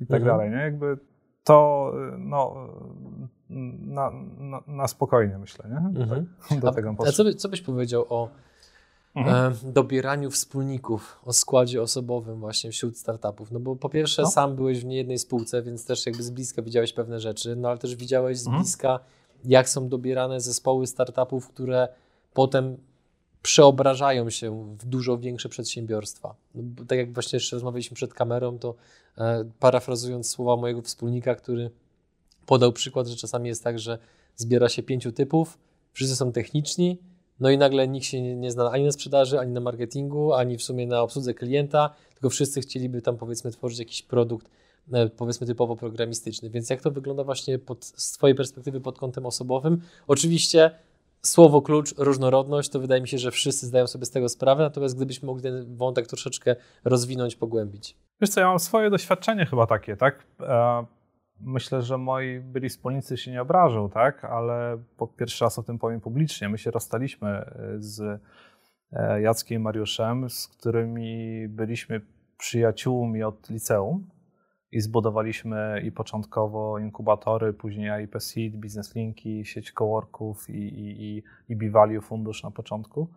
i 0.00 0.06
tak 0.06 0.20
mhm. 0.20 0.24
dalej, 0.24 0.50
nie? 0.50 0.56
Jakby 0.56 0.98
to 1.44 1.92
no, 2.18 2.68
na, 3.80 4.12
na, 4.38 4.62
na 4.66 4.88
spokojnie 4.88 5.38
myślę, 5.38 5.70
nie? 5.70 6.00
Mhm. 6.00 6.26
Tak, 6.48 6.60
do 6.60 6.68
a, 6.68 6.72
tego 6.72 6.94
a 7.06 7.12
co, 7.12 7.24
by, 7.24 7.34
co 7.34 7.48
byś 7.48 7.62
powiedział 7.62 8.06
o 8.08 8.28
mhm. 9.14 9.52
e, 9.52 9.72
dobieraniu 9.72 10.30
wspólników, 10.30 11.20
o 11.24 11.32
składzie 11.32 11.82
osobowym 11.82 12.40
właśnie 12.40 12.70
wśród 12.70 12.98
startupów? 12.98 13.50
No 13.52 13.60
bo 13.60 13.76
po 13.76 13.88
pierwsze 13.88 14.22
no. 14.22 14.30
sam 14.30 14.56
byłeś 14.56 14.80
w 14.80 14.84
niejednej 14.84 15.18
spółce, 15.18 15.62
więc 15.62 15.86
też 15.86 16.06
jakby 16.06 16.22
z 16.22 16.30
bliska 16.30 16.62
widziałeś 16.62 16.92
pewne 16.92 17.20
rzeczy, 17.20 17.56
no 17.56 17.68
ale 17.68 17.78
też 17.78 17.96
widziałeś 17.96 18.38
z 18.38 18.46
mhm. 18.46 18.62
bliska, 18.62 19.00
jak 19.44 19.68
są 19.68 19.88
dobierane 19.88 20.40
zespoły 20.40 20.86
startupów, 20.86 21.48
które 21.48 21.88
potem 22.34 22.76
przeobrażają 23.46 24.30
się 24.30 24.76
w 24.78 24.84
dużo 24.84 25.18
większe 25.18 25.48
przedsiębiorstwa. 25.48 26.34
No, 26.54 26.62
tak 26.88 26.98
jak 26.98 27.12
właśnie 27.12 27.36
jeszcze 27.36 27.56
rozmawialiśmy 27.56 27.94
przed 27.94 28.14
kamerą, 28.14 28.58
to 28.58 28.74
e, 29.18 29.44
parafrazując 29.60 30.30
słowa 30.30 30.56
mojego 30.56 30.82
wspólnika, 30.82 31.34
który 31.34 31.70
podał 32.46 32.72
przykład, 32.72 33.06
że 33.06 33.16
czasami 33.16 33.48
jest 33.48 33.64
tak, 33.64 33.78
że 33.78 33.98
zbiera 34.36 34.68
się 34.68 34.82
pięciu 34.82 35.12
typów, 35.12 35.58
wszyscy 35.92 36.16
są 36.16 36.32
techniczni, 36.32 36.98
no 37.40 37.50
i 37.50 37.58
nagle 37.58 37.88
nikt 37.88 38.06
się 38.06 38.22
nie, 38.22 38.36
nie 38.36 38.50
zna 38.50 38.70
ani 38.70 38.84
na 38.84 38.92
sprzedaży, 38.92 39.40
ani 39.40 39.52
na 39.52 39.60
marketingu, 39.60 40.32
ani 40.32 40.58
w 40.58 40.62
sumie 40.62 40.86
na 40.86 41.02
obsłudze 41.02 41.34
klienta, 41.34 41.94
tylko 42.14 42.30
wszyscy 42.30 42.60
chcieliby 42.60 43.02
tam 43.02 43.16
powiedzmy 43.16 43.50
tworzyć 43.50 43.78
jakiś 43.78 44.02
produkt 44.02 44.50
e, 44.92 45.08
powiedzmy 45.08 45.46
typowo 45.46 45.76
programistyczny. 45.76 46.50
Więc 46.50 46.70
jak 46.70 46.82
to 46.82 46.90
wygląda 46.90 47.24
właśnie 47.24 47.58
pod, 47.58 47.84
z 47.84 48.12
Twojej 48.12 48.34
perspektywy 48.34 48.80
pod 48.80 48.98
kątem 48.98 49.26
osobowym? 49.26 49.80
Oczywiście 50.06 50.70
słowo 51.26 51.62
klucz, 51.62 51.94
różnorodność, 51.98 52.70
to 52.70 52.80
wydaje 52.80 53.02
mi 53.02 53.08
się, 53.08 53.18
że 53.18 53.30
wszyscy 53.30 53.66
zdają 53.66 53.86
sobie 53.86 54.04
z 54.06 54.10
tego 54.10 54.28
sprawę, 54.28 54.62
natomiast 54.62 54.96
gdybyśmy 54.96 55.26
mogli 55.26 55.42
ten 55.42 55.76
wątek 55.76 56.06
troszeczkę 56.06 56.56
rozwinąć, 56.84 57.36
pogłębić. 57.36 57.96
Wiesz 58.20 58.30
co, 58.30 58.40
ja 58.40 58.46
mam 58.46 58.58
swoje 58.58 58.90
doświadczenie 58.90 59.46
chyba 59.46 59.66
takie, 59.66 59.96
tak? 59.96 60.26
E, 60.40 60.86
myślę, 61.40 61.82
że 61.82 61.98
moi 61.98 62.40
byli 62.40 62.68
wspólnicy 62.68 63.16
się 63.16 63.30
nie 63.30 63.42
obrażą, 63.42 63.90
tak? 63.90 64.24
Ale 64.24 64.78
po 64.96 65.06
pierwszy 65.06 65.44
raz 65.44 65.58
o 65.58 65.62
tym 65.62 65.78
powiem 65.78 66.00
publicznie. 66.00 66.48
My 66.48 66.58
się 66.58 66.70
rozstaliśmy 66.70 67.28
e, 67.28 67.52
z 67.78 68.20
e, 68.92 69.20
Jackiem 69.20 69.60
i 69.60 69.64
Mariuszem, 69.64 70.30
z 70.30 70.48
którymi 70.48 71.48
byliśmy 71.48 72.00
przyjaciółmi 72.38 73.22
od 73.22 73.50
liceum 73.50 74.15
i 74.76 74.80
zbudowaliśmy 74.80 75.82
i 75.84 75.92
początkowo 75.92 76.78
inkubatory, 76.78 77.52
później 77.52 77.90
AIP 77.90 78.16
Seed, 78.18 78.56
Business 78.56 78.94
Linki, 78.94 79.44
sieć 79.44 79.72
coworków 79.72 80.50
i, 80.50 80.52
i, 80.52 81.02
i, 81.02 81.22
i 81.48 81.56
B-Value 81.56 82.00
fundusz 82.00 82.42
na 82.42 82.50
początku. 82.50 83.08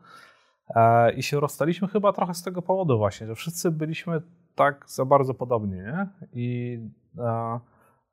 E, 0.75 1.13
I 1.13 1.23
się 1.23 1.39
rozstaliśmy 1.39 1.87
chyba 1.87 2.13
trochę 2.13 2.33
z 2.33 2.43
tego 2.43 2.61
powodu 2.61 2.97
właśnie, 2.97 3.27
że 3.27 3.35
wszyscy 3.35 3.71
byliśmy 3.71 4.21
tak 4.55 4.85
za 4.87 5.05
bardzo 5.05 5.33
podobni, 5.33 5.75
nie? 5.75 6.07
I, 6.33 6.79
e, 7.17 7.59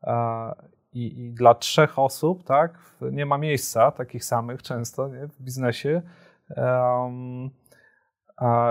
e, 0.03 0.55
i, 0.93 1.25
i 1.25 1.33
dla 1.33 1.55
trzech 1.55 1.99
osób, 1.99 2.45
tak, 2.45 2.79
nie 3.13 3.27
ma 3.27 3.39
miejsca 3.39 3.91
takich 3.91 4.25
samych 4.25 4.63
często 4.63 5.09
nie? 5.09 5.27
w 5.27 5.43
biznesie. 5.43 6.03
Um, 6.57 7.47
a 7.47 7.66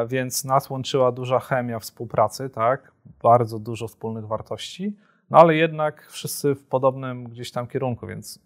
więc 0.08 0.46
nas 0.46 0.70
łączyła 0.70 1.12
duża 1.12 1.40
chemia 1.40 1.80
współpracy, 1.80 2.50
tak? 2.50 2.92
Bardzo 3.24 3.60
dużo 3.60 3.88
wspólnych 3.88 4.28
wartości, 4.28 4.98
no 5.30 5.38
ale 5.38 5.56
jednak 5.56 6.08
wszyscy 6.10 6.56
w 6.56 6.68
podobnym 6.68 7.24
gdzieś 7.24 7.52
tam 7.52 7.68
kierunku, 7.68 8.08
więc 8.08 8.40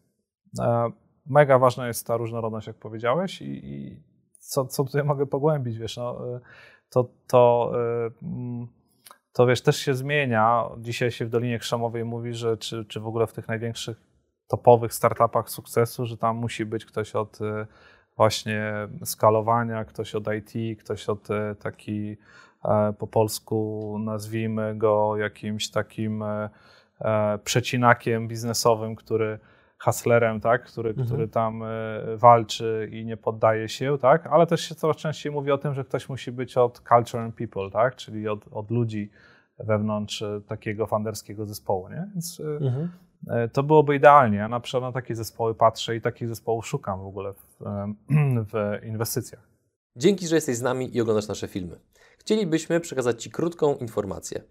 e, 0.60 0.92
mega 1.26 1.60
ważna 1.60 1.88
jest 1.88 2.08
ta 2.08 2.18
różnorodność, 2.18 2.68
jak 2.68 2.76
powiedziałeś 2.76 3.42
i, 3.42 3.66
i 3.66 4.04
co, 4.40 4.66
co 4.66 4.84
tutaj 4.84 5.04
mogę 5.04 5.26
pogłębić, 5.26 5.78
wiesz, 5.78 5.98
no, 5.98 6.36
e, 6.36 6.40
to, 6.90 7.10
to, 7.28 7.72
e, 7.74 8.26
mm, 8.26 8.68
to 9.34 9.46
wiesz, 9.46 9.62
też 9.62 9.78
się 9.78 9.94
zmienia. 9.94 10.70
Dzisiaj 10.78 11.12
się 11.12 11.26
w 11.26 11.30
Dolinie 11.30 11.60
Krzemowej 11.60 12.06
mówi, 12.06 12.34
że 12.34 12.58
czy, 12.58 12.86
czy 12.86 13.00
w 13.00 13.08
ogóle 13.08 13.28
w 13.28 13.34
tych 13.34 13.48
największych 13.48 14.02
topowych 14.48 14.94
startupach 14.94 15.50
sukcesu, 15.50 16.06
że 16.06 16.18
tam 16.18 16.38
musi 16.38 16.66
być 16.66 16.86
ktoś 16.86 17.16
od 17.16 17.40
właśnie 18.20 18.74
skalowania, 19.04 19.86
ktoś 19.86 20.16
od 20.16 20.24
IT, 20.34 20.80
ktoś 20.80 21.10
od 21.10 21.32
e, 21.32 21.56
taki 21.56 22.18
e, 22.66 22.94
po 22.94 23.08
polsku 23.08 23.98
nazwijmy 24.00 24.76
go 24.76 25.18
jakimś 25.18 25.70
takim 25.70 26.24
e, 26.24 26.50
przecinakiem 27.44 28.28
biznesowym, 28.28 28.96
który 28.96 29.40
haslerem, 29.78 30.40
tak, 30.42 30.64
który, 30.64 30.90
mhm. 30.90 31.08
który 31.08 31.28
tam 31.28 31.64
walczy 32.16 32.90
i 32.92 33.06
nie 33.06 33.18
poddaje 33.18 33.70
się, 33.70 33.98
tak, 33.98 34.28
ale 34.28 34.48
też 34.48 34.62
się 34.62 34.76
coraz 34.76 34.98
częściej 34.98 35.32
mówi 35.32 35.52
o 35.52 35.58
tym, 35.58 35.74
że 35.74 35.84
ktoś 35.84 36.10
musi 36.10 36.32
być 36.32 36.58
od 36.58 36.80
culture 36.80 37.22
and 37.22 37.36
people, 37.36 37.70
tak, 37.72 37.96
czyli 37.96 38.28
od, 38.28 38.46
od 38.52 38.72
ludzi 38.72 39.12
wewnątrz 39.60 40.24
takiego 40.48 40.88
funderskiego 40.88 41.46
zespołu, 41.46 41.90
nie? 41.90 42.08
Więc 42.14 42.42
mhm. 42.62 42.90
to 43.54 43.64
byłoby 43.64 43.96
idealnie. 43.96 44.38
Ja 44.38 44.48
na 44.48 44.60
przykład 44.60 44.84
na 44.84 44.92
takie 44.92 45.16
zespoły 45.16 45.56
patrzę 45.56 45.96
i 45.96 46.02
takich 46.02 46.28
zespołów 46.28 46.68
szukam 46.68 47.00
w 47.00 47.06
ogóle 47.06 47.34
w, 47.34 47.49
w 48.52 48.86
inwestycjach. 48.86 49.50
Dzięki, 49.96 50.28
że 50.28 50.36
jesteś 50.36 50.58
z 50.58 50.62
nami 50.62 50.98
i 50.98 51.02
oglądasz 51.02 51.28
nasze 51.28 51.48
filmy. 51.48 51.80
Chcielibyśmy 52.18 52.80
przekazać 52.80 53.24
Ci 53.24 53.32
krótką 53.32 53.76
informację. 53.76 54.44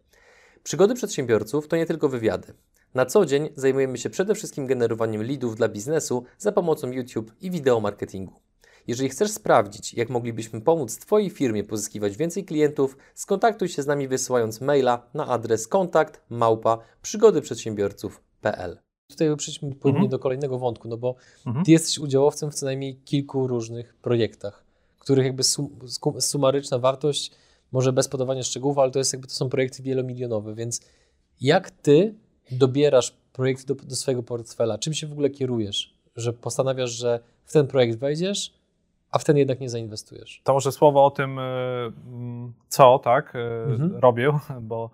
Przygody 0.62 0.94
przedsiębiorców 0.94 1.68
to 1.68 1.76
nie 1.76 1.86
tylko 1.86 2.08
wywiady. 2.08 2.54
Na 2.94 3.06
co 3.06 3.26
dzień 3.26 3.48
zajmujemy 3.56 3.98
się 3.98 4.10
przede 4.10 4.34
wszystkim 4.34 4.66
generowaniem 4.66 5.22
leadów 5.22 5.56
dla 5.56 5.68
biznesu 5.68 6.24
za 6.38 6.52
pomocą 6.52 6.92
YouTube 6.92 7.32
i 7.40 7.50
wideo 7.50 7.80
marketingu. 7.80 8.40
Jeżeli 8.86 9.08
chcesz 9.08 9.30
sprawdzić, 9.30 9.94
jak 9.94 10.10
moglibyśmy 10.10 10.60
pomóc 10.60 10.98
Twojej 10.98 11.30
firmie 11.30 11.64
pozyskiwać 11.64 12.16
więcej 12.16 12.44
klientów, 12.44 12.96
skontaktuj 13.14 13.68
się 13.68 13.82
z 13.82 13.86
nami 13.86 14.08
wysyłając 14.08 14.60
maila 14.60 15.10
na 15.14 15.26
adres 15.26 15.68
kontakt 15.68 16.22
małpa 16.30 16.78
przygodyprzedsiębiorców.pl. 17.02 18.78
Tutaj 19.08 19.36
przejdźmy 19.36 19.74
płynnie 19.74 19.98
mhm. 19.98 20.10
do 20.10 20.18
kolejnego 20.18 20.58
wątku, 20.58 20.88
no 20.88 20.96
bo 20.96 21.14
mhm. 21.46 21.64
Ty 21.64 21.70
jesteś 21.70 21.98
udziałowcem 21.98 22.50
w 22.50 22.54
co 22.54 22.66
najmniej 22.66 22.96
kilku 22.96 23.46
różnych 23.46 23.94
projektach, 23.94 24.64
których 24.98 25.24
jakby 25.24 25.42
sum, 25.42 25.78
sumaryczna 26.20 26.78
wartość, 26.78 27.30
może 27.72 27.92
bez 27.92 28.08
podawania 28.08 28.42
szczegółów, 28.42 28.78
ale 28.78 28.90
to 28.90 28.98
jest 28.98 29.12
jakby 29.12 29.28
to 29.28 29.34
są 29.34 29.48
projekty 29.48 29.82
wielomilionowe, 29.82 30.54
więc 30.54 30.80
jak 31.40 31.70
Ty 31.70 32.14
dobierasz 32.50 33.14
projekty 33.32 33.66
do, 33.66 33.74
do 33.74 33.96
swojego 33.96 34.22
portfela? 34.22 34.78
Czym 34.78 34.94
się 34.94 35.06
w 35.06 35.12
ogóle 35.12 35.30
kierujesz? 35.30 35.94
Że 36.16 36.32
postanawiasz, 36.32 36.90
że 36.90 37.20
w 37.44 37.52
ten 37.52 37.66
projekt 37.66 37.98
wejdziesz, 37.98 38.54
a 39.10 39.18
w 39.18 39.24
ten 39.24 39.36
jednak 39.36 39.60
nie 39.60 39.68
zainwestujesz. 39.68 40.40
To 40.44 40.52
może 40.52 40.72
słowo 40.72 41.04
o 41.04 41.10
tym, 41.10 41.38
y, 41.38 41.42
co 42.68 42.98
tak 42.98 43.34
y, 43.34 43.38
mhm. 43.38 43.96
robię, 43.96 44.32
bo 44.60 44.90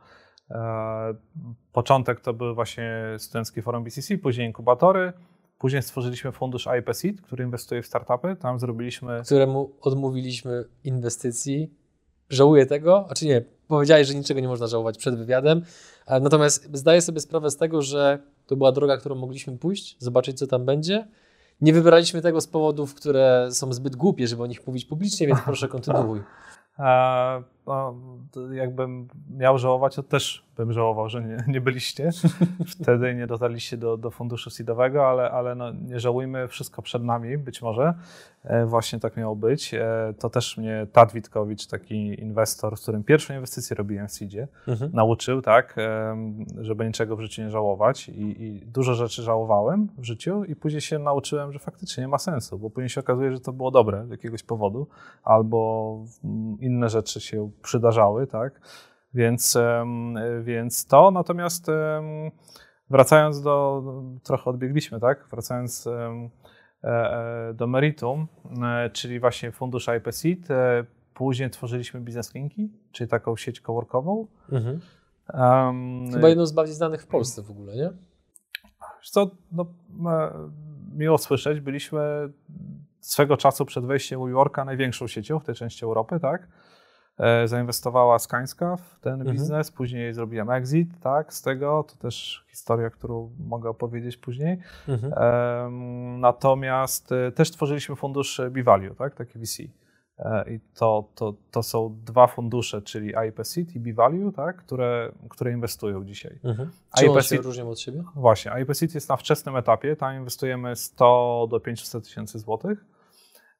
początek 1.72 2.20
to 2.20 2.32
był 2.32 2.54
właśnie 2.54 2.94
Studenckie 3.18 3.62
Forum 3.62 3.84
BCC, 3.84 4.18
później 4.18 4.46
inkubatory, 4.46 5.12
później 5.58 5.82
stworzyliśmy 5.82 6.32
fundusz 6.32 6.68
IP 6.78 6.94
Seed, 6.94 7.20
który 7.20 7.44
inwestuje 7.44 7.82
w 7.82 7.86
startupy, 7.86 8.36
tam 8.36 8.58
zrobiliśmy... 8.58 9.22
Któremu 9.24 9.70
odmówiliśmy 9.80 10.64
inwestycji. 10.84 11.70
Żałuję 12.28 12.66
tego, 12.66 13.06
a 13.10 13.14
czy 13.14 13.26
nie, 13.26 13.44
powiedziałeś, 13.68 14.08
że 14.08 14.14
niczego 14.14 14.40
nie 14.40 14.48
można 14.48 14.66
żałować 14.66 14.98
przed 14.98 15.18
wywiadem, 15.18 15.62
e, 16.06 16.20
natomiast 16.20 16.76
zdaję 16.76 17.00
sobie 17.00 17.20
sprawę 17.20 17.50
z 17.50 17.56
tego, 17.56 17.82
że 17.82 18.18
to 18.46 18.56
była 18.56 18.72
droga, 18.72 18.96
którą 18.96 19.14
mogliśmy 19.14 19.58
pójść, 19.58 19.96
zobaczyć 19.98 20.38
co 20.38 20.46
tam 20.46 20.64
będzie, 20.64 21.06
nie 21.60 21.72
wybraliśmy 21.72 22.22
tego 22.22 22.40
z 22.40 22.46
powodów, 22.46 22.94
które 22.94 23.48
są 23.50 23.72
zbyt 23.72 23.96
głupie, 23.96 24.26
żeby 24.26 24.42
o 24.42 24.46
nich 24.46 24.66
mówić 24.66 24.84
publicznie, 24.84 25.26
więc 25.26 25.40
proszę 25.40 25.68
kontynuuj. 25.68 26.20
No, 27.66 27.94
jakbym 28.52 29.08
miał 29.30 29.58
żałować, 29.58 29.94
to 29.94 30.02
też 30.02 30.44
bym 30.56 30.72
żałował, 30.72 31.08
że 31.08 31.22
nie, 31.22 31.44
nie 31.48 31.60
byliście 31.60 32.10
wtedy 32.80 33.14
nie 33.14 33.26
dotarliście 33.26 33.76
do, 33.76 33.96
do 33.96 34.10
funduszu 34.10 34.50
seedowego, 34.50 35.06
ale, 35.06 35.30
ale 35.30 35.54
no, 35.54 35.72
nie 35.72 36.00
żałujmy, 36.00 36.48
wszystko 36.48 36.82
przed 36.82 37.02
nami 37.02 37.38
być 37.38 37.62
może. 37.62 37.94
E, 38.44 38.66
właśnie 38.66 39.00
tak 39.00 39.16
miało 39.16 39.36
być. 39.36 39.74
E, 39.74 40.14
to 40.18 40.30
też 40.30 40.56
mnie 40.56 40.86
Tad 40.92 41.12
Witkowicz, 41.12 41.66
taki 41.66 42.20
inwestor, 42.20 42.76
z 42.76 42.82
którym 42.82 43.04
pierwszą 43.04 43.34
inwestycję 43.34 43.76
robiłem 43.76 44.08
w 44.08 44.12
seedzie, 44.12 44.48
mhm. 44.68 44.90
nauczył, 44.94 45.42
tak, 45.42 45.74
e, 45.78 46.16
żeby 46.60 46.86
niczego 46.86 47.16
w 47.16 47.20
życiu 47.20 47.42
nie 47.42 47.50
żałować 47.50 48.08
I, 48.08 48.42
i 48.42 48.66
dużo 48.66 48.94
rzeczy 48.94 49.22
żałowałem 49.22 49.88
w 49.98 50.04
życiu 50.04 50.44
i 50.44 50.56
później 50.56 50.80
się 50.80 50.98
nauczyłem, 50.98 51.52
że 51.52 51.58
faktycznie 51.58 52.00
nie 52.00 52.08
ma 52.08 52.18
sensu, 52.18 52.58
bo 52.58 52.70
później 52.70 52.88
się 52.88 53.00
okazuje, 53.00 53.32
że 53.32 53.40
to 53.40 53.52
było 53.52 53.70
dobre 53.70 54.06
z 54.06 54.10
jakiegoś 54.10 54.42
powodu 54.42 54.86
albo 55.22 55.98
inne 56.60 56.88
rzeczy 56.88 57.20
się 57.20 57.50
przydarzały, 57.62 58.26
tak. 58.26 58.60
Więc, 59.14 59.58
więc 60.44 60.86
to, 60.86 61.10
natomiast 61.10 61.70
wracając 62.90 63.42
do, 63.42 63.82
trochę 64.22 64.50
odbiegliśmy, 64.50 65.00
tak? 65.00 65.26
Wracając 65.30 65.86
e, 65.86 66.30
e, 66.84 67.54
do 67.54 67.66
meritum, 67.66 68.28
e, 68.62 68.90
czyli 68.90 69.20
właśnie 69.20 69.52
fundusz 69.52 69.88
IP 69.98 70.14
Seed, 70.14 70.48
później 71.14 71.50
tworzyliśmy 71.50 72.00
Business 72.00 72.34
Linki, 72.34 72.72
czyli 72.92 73.10
taką 73.10 73.36
sieć 73.36 73.60
coworkową. 73.60 74.26
Mhm. 74.52 74.80
Um, 75.34 76.12
Chyba 76.12 76.28
jedną 76.28 76.46
z 76.46 76.52
bardziej 76.52 76.74
znanych 76.74 77.02
w 77.02 77.06
Polsce 77.06 77.42
w 77.42 77.50
ogóle, 77.50 77.76
nie? 77.76 77.90
Co, 79.02 79.30
no, 79.52 79.66
miło 80.94 81.18
słyszeć, 81.18 81.60
byliśmy 81.60 82.00
swego 83.00 83.36
czasu 83.36 83.64
przed 83.64 83.86
wejściem 83.86 84.20
New 84.20 84.30
Yorka 84.30 84.64
największą 84.64 85.06
siecią 85.06 85.38
w 85.38 85.44
tej 85.44 85.54
części 85.54 85.84
Europy, 85.84 86.20
tak? 86.20 86.48
E, 87.18 87.48
zainwestowała 87.48 88.18
Skańska 88.18 88.76
w 88.76 89.00
ten 89.00 89.12
mhm. 89.12 89.36
biznes, 89.36 89.70
później 89.70 90.14
zrobiłem 90.14 90.50
exit, 90.50 90.88
tak, 91.00 91.34
z 91.34 91.42
tego, 91.42 91.84
to 91.88 91.96
też 91.96 92.44
historia, 92.50 92.90
którą 92.90 93.30
mogę 93.38 93.70
opowiedzieć 93.70 94.16
później. 94.16 94.58
Mhm. 94.88 95.12
natomiast 96.20 97.12
e, 97.12 97.32
też 97.32 97.50
tworzyliśmy 97.50 97.96
fundusz 97.96 98.40
Bivalue, 98.50 98.94
tak, 98.94 99.14
taki 99.14 99.38
VC. 99.38 99.62
E, 100.18 100.54
I 100.54 100.60
to, 100.74 101.08
to, 101.14 101.34
to 101.50 101.62
są 101.62 101.96
dwa 102.04 102.26
fundusze, 102.26 102.82
czyli 102.82 103.12
IP 103.28 103.46
Seed 103.46 103.76
i 103.76 103.80
B-Value, 103.80 104.32
tak, 104.32 104.56
które, 104.56 105.12
które 105.28 105.52
inwestują 105.52 106.04
dzisiaj. 106.04 106.38
Mhm. 106.44 106.70
Czy 106.98 107.10
one 107.10 107.22
się 107.22 107.36
różnią 107.36 107.70
od 107.70 107.80
siebie? 107.80 108.02
Właśnie, 108.14 108.52
IP 108.62 108.76
Seed 108.76 108.94
jest 108.94 109.08
na 109.08 109.16
wczesnym 109.16 109.56
etapie, 109.56 109.96
tam 109.96 110.16
inwestujemy 110.16 110.76
100 110.76 111.46
do 111.50 111.60
500 111.60 112.04
tysięcy 112.04 112.38
złotych. 112.38 112.84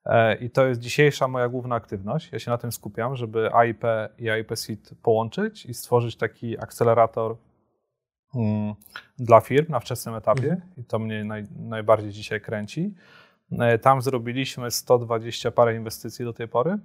E, 0.07 0.35
I 0.35 0.51
to 0.51 0.67
jest 0.67 0.81
dzisiejsza 0.81 1.29
moja 1.29 1.49
główna 1.49 1.75
aktywność. 1.75 2.33
Ja 2.33 2.39
się 2.39 2.51
na 2.51 2.59
tym 2.59 2.73
skupiam, 2.73 3.17
żeby 3.17 3.55
AIP 3.55 3.85
i 4.19 4.31
AIP 4.31 4.59
Seed 4.59 4.95
połączyć 5.03 5.67
i 5.67 5.75
stworzyć 5.75 6.17
taki 6.17 6.59
akcelerator 6.59 7.37
mm, 8.35 8.75
dla 9.19 9.41
firm 9.41 9.73
na 9.73 9.81
wczesnym 9.81 10.15
etapie. 10.15 10.53
Mhm. 10.53 10.71
I 10.77 10.85
to 10.85 10.99
mnie 10.99 11.25
naj, 11.25 11.45
najbardziej 11.57 12.11
dzisiaj 12.11 12.41
kręci. 12.41 12.95
E, 13.59 13.79
tam 13.79 14.03
zrobiliśmy 14.03 14.71
120 14.71 15.51
parę 15.51 15.77
inwestycji 15.77 16.25
do 16.25 16.33
tej 16.33 16.49
pory 16.49 16.79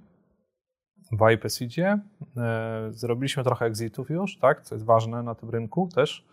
w 1.12 1.22
AIP 1.22 1.50
Seedzie. 1.50 1.98
E, 2.36 2.88
zrobiliśmy 2.90 3.44
trochę 3.44 3.66
exitów 3.66 4.10
już, 4.10 4.38
tak, 4.38 4.62
co 4.62 4.74
jest 4.74 4.84
ważne 4.84 5.22
na 5.22 5.34
tym 5.34 5.50
rynku 5.50 5.88
też 5.94 6.29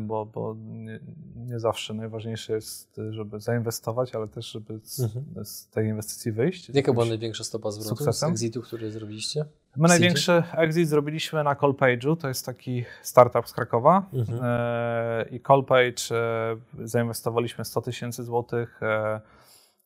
bo, 0.00 0.26
bo 0.26 0.56
nie, 0.58 1.00
nie, 1.36 1.60
zawsze 1.60 1.94
najważniejsze 1.94 2.52
jest, 2.52 3.00
żeby 3.10 3.40
zainwestować, 3.40 4.14
ale 4.14 4.28
też, 4.28 4.46
żeby 4.46 4.80
z, 4.82 5.00
mhm. 5.00 5.44
z 5.44 5.68
tej 5.68 5.88
inwestycji 5.88 6.32
wyjść. 6.32 6.70
Jaka 6.74 6.92
była 6.92 7.04
największa 7.04 7.44
stopa 7.44 7.70
zwrotu 7.70 7.88
sukcesem? 7.88 8.28
z 8.28 8.32
exitu, 8.32 8.62
który 8.62 8.90
zrobiliście? 8.90 9.44
My 9.76 9.88
największy 9.88 10.42
exit 10.52 10.88
zrobiliśmy 10.88 11.44
na 11.44 11.54
Callpage'u, 11.54 12.16
to 12.16 12.28
jest 12.28 12.46
taki 12.46 12.84
startup 13.02 13.48
z 13.48 13.52
Krakowa 13.52 14.06
mhm. 14.12 14.38
e, 14.42 15.24
i 15.30 15.40
Callpage 15.40 16.12
e, 16.12 16.56
zainwestowaliśmy 16.86 17.64
100 17.64 17.82
tysięcy 17.82 18.24
złotych, 18.24 18.82
e, 18.82 19.20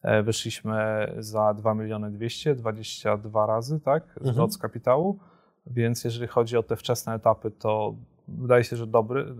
e, 0.02 0.22
wyszliśmy 0.22 0.74
za 1.18 1.54
2 1.54 1.74
miliony 1.74 2.10
200, 2.10 2.54
22 2.54 3.46
razy, 3.46 3.80
tak, 3.80 4.04
zwrot 4.16 4.28
mhm. 4.28 4.50
z 4.50 4.58
kapitału, 4.58 5.18
więc 5.66 6.04
jeżeli 6.04 6.26
chodzi 6.26 6.56
o 6.56 6.62
te 6.62 6.76
wczesne 6.76 7.14
etapy, 7.14 7.50
to 7.50 7.94
wydaje 8.28 8.64
się, 8.64 8.76
że 8.76 8.86
dobry, 8.86 9.34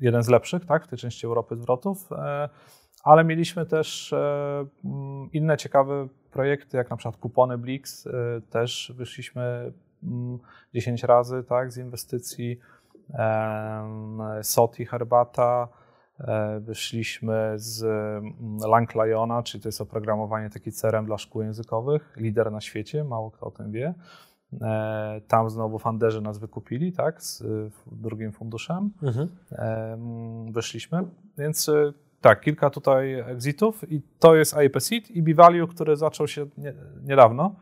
jeden 0.00 0.22
z 0.22 0.28
lepszych 0.28 0.64
tak, 0.64 0.84
w 0.84 0.88
tej 0.88 0.98
części 0.98 1.26
Europy 1.26 1.56
zwrotów, 1.56 2.12
e, 2.12 2.48
ale 3.04 3.24
mieliśmy 3.24 3.66
też 3.66 4.12
e, 4.12 4.66
mm, 4.84 5.28
inne 5.32 5.56
ciekawe 5.56 6.08
projekty, 6.30 6.76
jak 6.76 6.90
na 6.90 6.96
przykład 6.96 7.16
kupony 7.16 7.58
Blix, 7.58 8.06
e, 8.06 8.10
też 8.50 8.92
wyszliśmy 8.96 9.72
10 10.74 11.04
mm, 11.04 11.08
razy 11.08 11.44
tak, 11.44 11.72
z 11.72 11.76
inwestycji, 11.76 12.58
Soti 14.42 14.86
Herbata, 14.86 15.68
wyszliśmy 16.60 17.52
z 17.56 17.82
mm, 17.84 18.58
Langliona, 18.70 19.42
czyli 19.42 19.62
to 19.62 19.68
jest 19.68 19.80
oprogramowanie 19.80 20.50
taki 20.50 20.72
CRM 20.72 21.06
dla 21.06 21.18
szkół 21.18 21.42
językowych, 21.42 22.14
lider 22.16 22.52
na 22.52 22.60
świecie, 22.60 23.04
mało 23.04 23.30
kto 23.30 23.46
o 23.46 23.50
tym 23.50 23.72
wie. 23.72 23.94
E, 24.60 25.20
tam 25.28 25.50
znowu 25.50 25.78
funderzy 25.78 26.20
nas 26.20 26.38
wykupili, 26.38 26.92
tak, 26.92 27.22
z 27.22 27.44
drugim 27.86 28.32
funduszem. 28.32 28.90
Mhm. 29.02 29.28
Wyszliśmy, 30.52 31.02
więc 31.38 31.68
e, 31.68 31.92
tak, 32.20 32.40
kilka 32.40 32.70
tutaj 32.70 33.14
exitów 33.14 33.92
i 33.92 34.02
to 34.18 34.36
jest 34.36 34.56
AIP 34.56 34.82
Seed 34.82 35.10
i 35.10 35.22
B-Value, 35.22 35.66
który 35.66 35.96
zaczął 35.96 36.28
się 36.28 36.46
nie, 36.58 36.74
niedawno. 37.04 37.54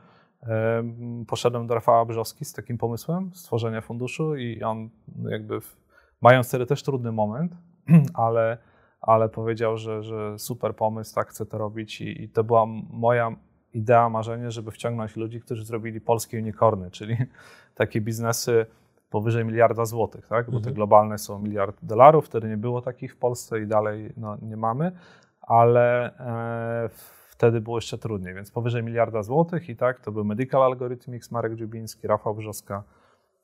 Poszedłem 1.27 1.67
do 1.67 1.75
Rafała 1.75 2.05
Brzowski 2.05 2.45
z 2.45 2.53
takim 2.53 2.79
pomysłem 2.79 3.31
stworzenia 3.35 3.81
funduszu 3.81 4.37
i 4.37 4.63
on 4.63 4.91
jakby, 5.29 5.61
w, 5.61 5.77
mając 6.21 6.49
wtedy 6.49 6.67
też 6.67 6.83
trudny 6.83 7.13
moment, 7.13 7.53
ale, 8.15 8.59
ale 9.01 9.29
powiedział, 9.29 9.77
że, 9.77 10.03
że 10.03 10.39
super 10.39 10.77
pomysł, 10.77 11.15
tak 11.15 11.29
chcę 11.29 11.47
to 11.47 11.59
robić 11.59 12.01
i, 12.01 12.23
i 12.23 12.29
to 12.29 12.45
była 12.45 12.67
moja 12.91 13.37
idea, 13.75 14.09
marzenie, 14.09 14.51
żeby 14.51 14.71
wciągnąć 14.71 15.17
ludzi, 15.17 15.41
którzy 15.41 15.65
zrobili 15.65 16.01
polskie 16.01 16.39
unicorny, 16.39 16.91
czyli 16.91 17.17
takie 17.75 18.01
biznesy 18.01 18.67
powyżej 19.11 19.45
miliarda 19.45 19.85
złotych, 19.85 20.27
tak? 20.27 20.47
bo 20.47 20.53
te 20.53 20.57
mhm. 20.57 20.75
globalne 20.75 21.19
są 21.19 21.39
miliard 21.39 21.77
dolarów, 21.83 22.27
wtedy 22.27 22.49
nie 22.49 22.57
było 22.57 22.83
takich 22.83 23.13
w 23.13 23.17
Polsce 23.17 23.61
i 23.61 23.67
dalej 23.67 24.13
no, 24.17 24.37
nie 24.43 24.57
mamy, 24.57 24.93
ale 25.41 26.19
e, 26.19 26.89
wtedy 27.29 27.61
było 27.61 27.77
jeszcze 27.77 27.99
trudniej, 27.99 28.35
więc 28.35 28.51
powyżej 28.51 28.83
miliarda 28.83 29.23
złotych 29.23 29.69
i 29.69 29.77
tak, 29.77 30.01
to 30.01 30.13
był 30.13 30.25
Medical 30.25 30.63
Algorithmics, 30.63 31.31
Marek 31.31 31.55
Dziubiński, 31.55 32.07
Rafał 32.07 32.35
Brzoska, 32.35 32.83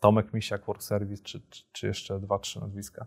Tomek 0.01 0.35
Misiak, 0.35 0.65
Work 0.67 0.83
Service, 0.83 1.23
czy, 1.23 1.41
czy, 1.51 1.65
czy 1.73 1.87
jeszcze 1.87 2.21
dwa, 2.21 2.39
trzy 2.39 2.61
nazwiska. 2.61 3.07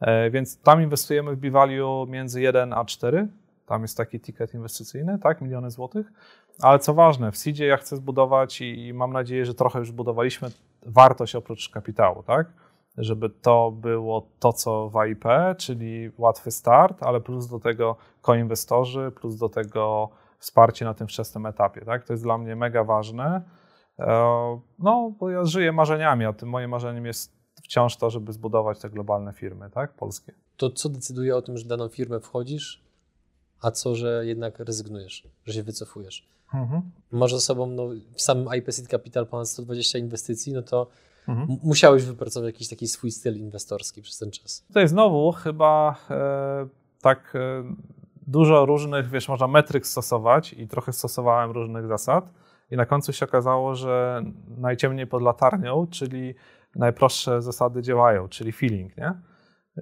E, 0.00 0.30
więc 0.30 0.60
tam 0.60 0.82
inwestujemy 0.82 1.36
w 1.36 1.38
B-Value 1.38 2.06
między 2.08 2.40
1 2.40 2.72
a 2.72 2.84
4. 2.84 3.28
Tam 3.66 3.82
jest 3.82 3.96
taki 3.96 4.20
ticket 4.20 4.54
inwestycyjny, 4.54 5.18
tak, 5.18 5.40
miliony 5.40 5.70
złotych. 5.70 6.12
Ale 6.60 6.78
co 6.78 6.94
ważne, 6.94 7.32
w 7.32 7.36
Seedzie 7.36 7.66
ja 7.66 7.76
chcę 7.76 7.96
zbudować 7.96 8.60
i, 8.60 8.86
i 8.86 8.92
mam 8.92 9.12
nadzieję, 9.12 9.46
że 9.46 9.54
trochę 9.54 9.78
już 9.78 9.92
budowaliśmy 9.92 10.48
wartość 10.86 11.34
oprócz 11.34 11.68
kapitału, 11.68 12.22
tak? 12.22 12.52
Żeby 12.98 13.30
to 13.30 13.70
było 13.70 14.26
to, 14.38 14.52
co 14.52 14.90
w 14.90 14.94
czyli 15.58 16.10
łatwy 16.18 16.50
start, 16.50 17.02
ale 17.02 17.20
plus 17.20 17.48
do 17.48 17.60
tego 17.60 17.96
koinwestorzy, 18.22 19.12
plus 19.14 19.36
do 19.36 19.48
tego 19.48 20.10
wsparcie 20.38 20.84
na 20.84 20.94
tym 20.94 21.06
wczesnym 21.06 21.46
etapie, 21.46 21.80
tak? 21.80 22.04
To 22.04 22.12
jest 22.12 22.22
dla 22.22 22.38
mnie 22.38 22.56
mega 22.56 22.84
ważne. 22.84 23.42
E, 23.98 24.60
no, 24.78 25.12
bo 25.20 25.30
ja 25.30 25.44
żyję 25.44 25.72
marzeniami, 25.72 26.24
a 26.24 26.32
tym 26.32 26.48
moim 26.48 26.70
marzeniem 26.70 27.06
jest 27.06 27.32
wciąż 27.62 27.96
to, 27.96 28.10
żeby 28.10 28.32
zbudować 28.32 28.80
te 28.80 28.90
globalne 28.90 29.32
firmy, 29.32 29.70
tak, 29.70 29.92
polskie. 29.92 30.32
To 30.56 30.70
co 30.70 30.88
decyduje 30.88 31.36
o 31.36 31.42
tym, 31.42 31.56
że 31.56 31.64
daną 31.64 31.88
firmę 31.88 32.20
wchodzisz, 32.20 32.83
a 33.60 33.70
co, 33.70 33.94
że 33.94 34.26
jednak 34.26 34.58
rezygnujesz, 34.58 35.28
że 35.44 35.52
się 35.52 35.62
wycofujesz? 35.62 36.28
Mhm. 36.54 36.82
Masz 37.10 37.32
za 37.32 37.40
sobą 37.40 37.66
no, 37.66 37.88
w 38.14 38.22
samym 38.22 38.48
IP 38.58 38.72
Seed 38.72 38.88
Capital 38.88 39.26
ponad 39.26 39.48
120 39.48 39.98
inwestycji, 39.98 40.52
no 40.52 40.62
to 40.62 40.86
mhm. 41.28 41.58
musiałeś 41.62 42.04
wypracować 42.04 42.54
jakiś 42.54 42.68
taki 42.68 42.88
swój 42.88 43.10
styl 43.10 43.36
inwestorski 43.36 44.02
przez 44.02 44.18
ten 44.18 44.30
czas. 44.30 44.64
Tutaj 44.68 44.88
znowu 44.88 45.32
chyba 45.32 45.96
e, 46.10 46.68
tak 47.00 47.32
e, 47.34 47.64
dużo 48.26 48.66
różnych, 48.66 49.10
wiesz, 49.10 49.28
można 49.28 49.46
metryk 49.46 49.86
stosować 49.86 50.52
i 50.52 50.68
trochę 50.68 50.92
stosowałem 50.92 51.50
różnych 51.50 51.86
zasad 51.86 52.30
i 52.70 52.76
na 52.76 52.86
końcu 52.86 53.12
się 53.12 53.26
okazało, 53.26 53.74
że 53.74 54.22
najciemniej 54.48 55.06
pod 55.06 55.22
latarnią, 55.22 55.86
czyli 55.86 56.34
najprostsze 56.76 57.42
zasady 57.42 57.82
działają, 57.82 58.28
czyli 58.28 58.52
feeling, 58.52 58.96
nie? 58.96 59.12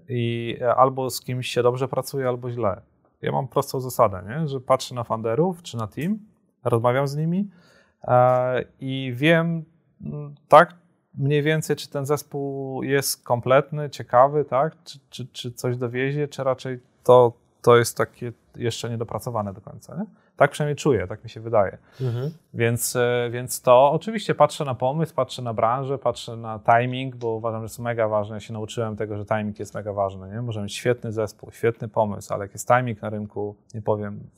I 0.09 0.57
albo 0.77 1.11
z 1.11 1.21
kimś 1.21 1.49
się 1.49 1.63
dobrze 1.63 1.89
pracuje, 1.89 2.29
albo 2.29 2.51
źle. 2.51 2.83
Ja 3.23 3.33
mam 3.33 3.49
prostą 3.49 3.81
zasadę, 3.81 4.23
nie? 4.29 4.49
że 4.49 4.61
patrzę 4.61 4.95
na 4.95 5.05
funderów 5.05 5.63
czy 5.63 5.77
na 5.77 5.87
team, 5.87 6.19
rozmawiam 6.65 7.09
z 7.09 7.17
nimi 7.17 7.51
e, 8.05 8.65
i 8.81 9.13
wiem 9.17 9.65
mm, 10.05 10.35
tak 10.49 10.75
mniej 11.15 11.43
więcej, 11.43 11.77
czy 11.77 11.91
ten 11.91 12.07
zespół 12.07 12.83
jest 12.83 13.25
kompletny, 13.25 13.91
ciekawy, 13.91 14.45
tak? 14.45 14.77
Czy, 14.85 14.99
czy, 15.11 15.27
czy 15.27 15.53
coś 15.53 15.77
dowiezie, 15.77 16.29
czy 16.29 16.45
raczej 16.45 16.81
to, 17.03 17.33
to 17.63 17.77
jest 17.77 17.97
takie 17.97 18.33
jeszcze 18.57 18.91
niedopracowane 18.91 19.53
do 19.53 19.61
końca. 19.61 19.97
Nie? 19.97 20.05
Tak 20.37 20.51
przynajmniej 20.51 20.77
czuję, 20.77 21.07
tak 21.07 21.25
mi 21.25 21.31
się 21.31 21.41
wydaje. 21.41 21.79
Mhm. 22.01 22.31
Więc, 22.55 22.97
e, 22.97 23.29
więc 23.33 23.63
to 23.63 23.93
oczywiście 23.93 24.35
patrzę 24.35 24.65
na 24.65 24.75
pomysł, 24.75 25.15
patrzę 25.15 25.43
na 25.43 25.55
branżę, 25.55 25.99
patrzę 25.99 26.37
na 26.37 26.59
timing, 26.59 27.17
bo 27.17 27.29
uważam, 27.29 27.61
że 27.61 27.65
jest 27.65 27.79
mega 27.79 28.09
ważne. 28.09 28.37
Ja 28.37 28.41
się 28.41 28.53
nauczyłem 28.53 28.97
tego, 28.97 29.17
że 29.17 29.25
timing 29.25 29.59
jest 29.59 29.75
mega 29.75 29.93
ważny. 29.93 30.29
Nie? 30.29 30.43
Możemy 30.43 30.65
mieć 30.65 30.75
świetny 30.75 31.13
zespół, 31.13 31.51
świetny 31.53 31.89
pomysł, 31.89 32.35
ale 32.35 32.45
jak 32.45 32.53
jest 32.53 32.69
timing 32.69 33.03
na 33.03 33.11
rynku, 33.11 33.57
nie 33.75 33.83
powiem 33.83 34.31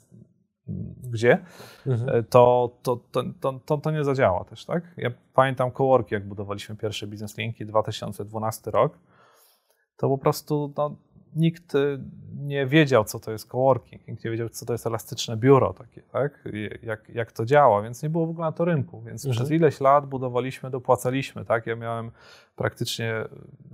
gdzie, 1.13 1.39
mhm. 1.87 2.19
E, 2.19 2.23
to, 2.23 2.71
to, 2.83 3.01
to, 3.41 3.53
to, 3.65 3.79
to, 3.79 3.91
nie 3.91 4.05
zadziała 4.05 4.45
też, 4.45 4.65
tak? 4.65 4.85
Ja 4.97 5.11
pamiętam 5.35 5.73
coworki, 5.73 6.15
jak 6.15 6.29
budowaliśmy 6.29 6.77
pierwsze 6.77 7.07
biznes 7.07 7.39
linki, 7.39 7.67
2012 7.67 8.71
rok, 8.71 8.99
to 9.97 10.09
po 10.09 10.19
prostu 10.19 10.73
no, 10.77 10.97
nikt 11.37 11.75
y, 11.75 11.99
nie 12.37 12.67
wiedział, 12.67 13.05
co 13.05 13.21
to 13.21 13.33
jest 13.33 13.49
coworking, 13.49 14.09
nikt 14.09 14.25
nie 14.25 14.31
wiedział, 14.31 14.49
co 14.49 14.67
to 14.67 14.73
jest 14.73 14.87
elastyczne 14.87 15.37
biuro 15.37 15.73
takie, 15.73 16.03
tak? 16.03 16.45
Jak, 16.83 17.09
jak 17.09 17.33
to 17.33 17.45
działa, 17.45 17.83
więc 17.83 18.03
nie 18.03 18.11
było 18.11 18.27
w 18.27 18.31
ogóle 18.31 18.47
na 18.47 18.53
to 18.53 18.65
rynku. 18.65 19.03
Więc 19.03 19.27
mhm. 19.27 19.37
przez 19.37 19.51
ileś 19.51 19.81
lat 19.81 20.07
budowaliśmy, 20.07 20.71
dopłacaliśmy, 20.71 21.45
tak? 21.45 21.67
Ja 21.67 21.77
miałem 21.77 22.11
praktycznie, 22.57 23.15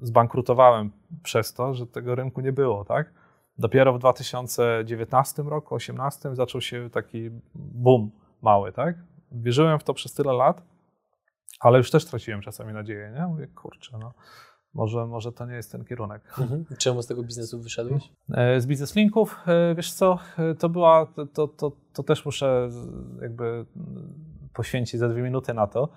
zbankrutowałem 0.03 0.91
przez 1.23 1.55
to, 1.55 1.75
że 1.75 1.87
tego 1.87 2.15
rynku 2.15 2.41
nie 2.41 2.53
było, 2.53 2.85
tak? 2.85 3.13
Dopiero 3.59 3.93
w 3.93 3.99
2019 3.99 5.43
roku, 5.43 5.69
2018 5.69 6.35
zaczął 6.35 6.61
się 6.61 6.91
taki 6.91 7.31
boom 7.55 8.11
mały, 8.43 8.73
tak? 8.73 8.97
Wierzyłem 9.33 9.79
w 9.79 9.85
to 9.85 9.95
przez 9.95 10.15
tyle 10.15 10.33
lat, 10.33 10.63
ale 11.61 11.79
już 11.79 11.91
też 11.91 12.05
traciłem 12.05 12.41
czasami 12.41 12.73
nadzieję, 12.73 13.13
nie? 13.17 13.27
Mówię, 13.27 13.47
kurczę, 13.47 13.99
no 13.99 14.13
może, 14.75 15.07
może 15.07 15.33
to 15.33 15.47
nie 15.47 15.55
jest 15.55 15.73
ten 15.73 15.85
kierunek. 15.85 16.23
Mhm. 16.39 16.65
Czemu 16.79 17.03
z 17.03 17.07
tego 17.07 17.23
biznesu 17.23 17.61
wyszedłeś? 17.61 18.13
E, 18.35 18.61
z 18.61 18.67
biznes 18.67 18.97
linków, 18.97 19.37
e, 19.47 19.75
wiesz 19.75 19.93
co, 19.93 20.19
e, 20.39 20.55
to 20.55 20.69
była, 20.69 21.07
to, 21.33 21.49
to, 21.49 21.73
to 21.93 22.03
też 22.03 22.25
muszę 22.25 22.71
jakby 23.23 23.67
poświęcić 24.55 25.01
za 25.01 25.09
dwie 25.09 25.23
minuty 25.23 25.55
na 25.55 25.67
to, 25.67 25.89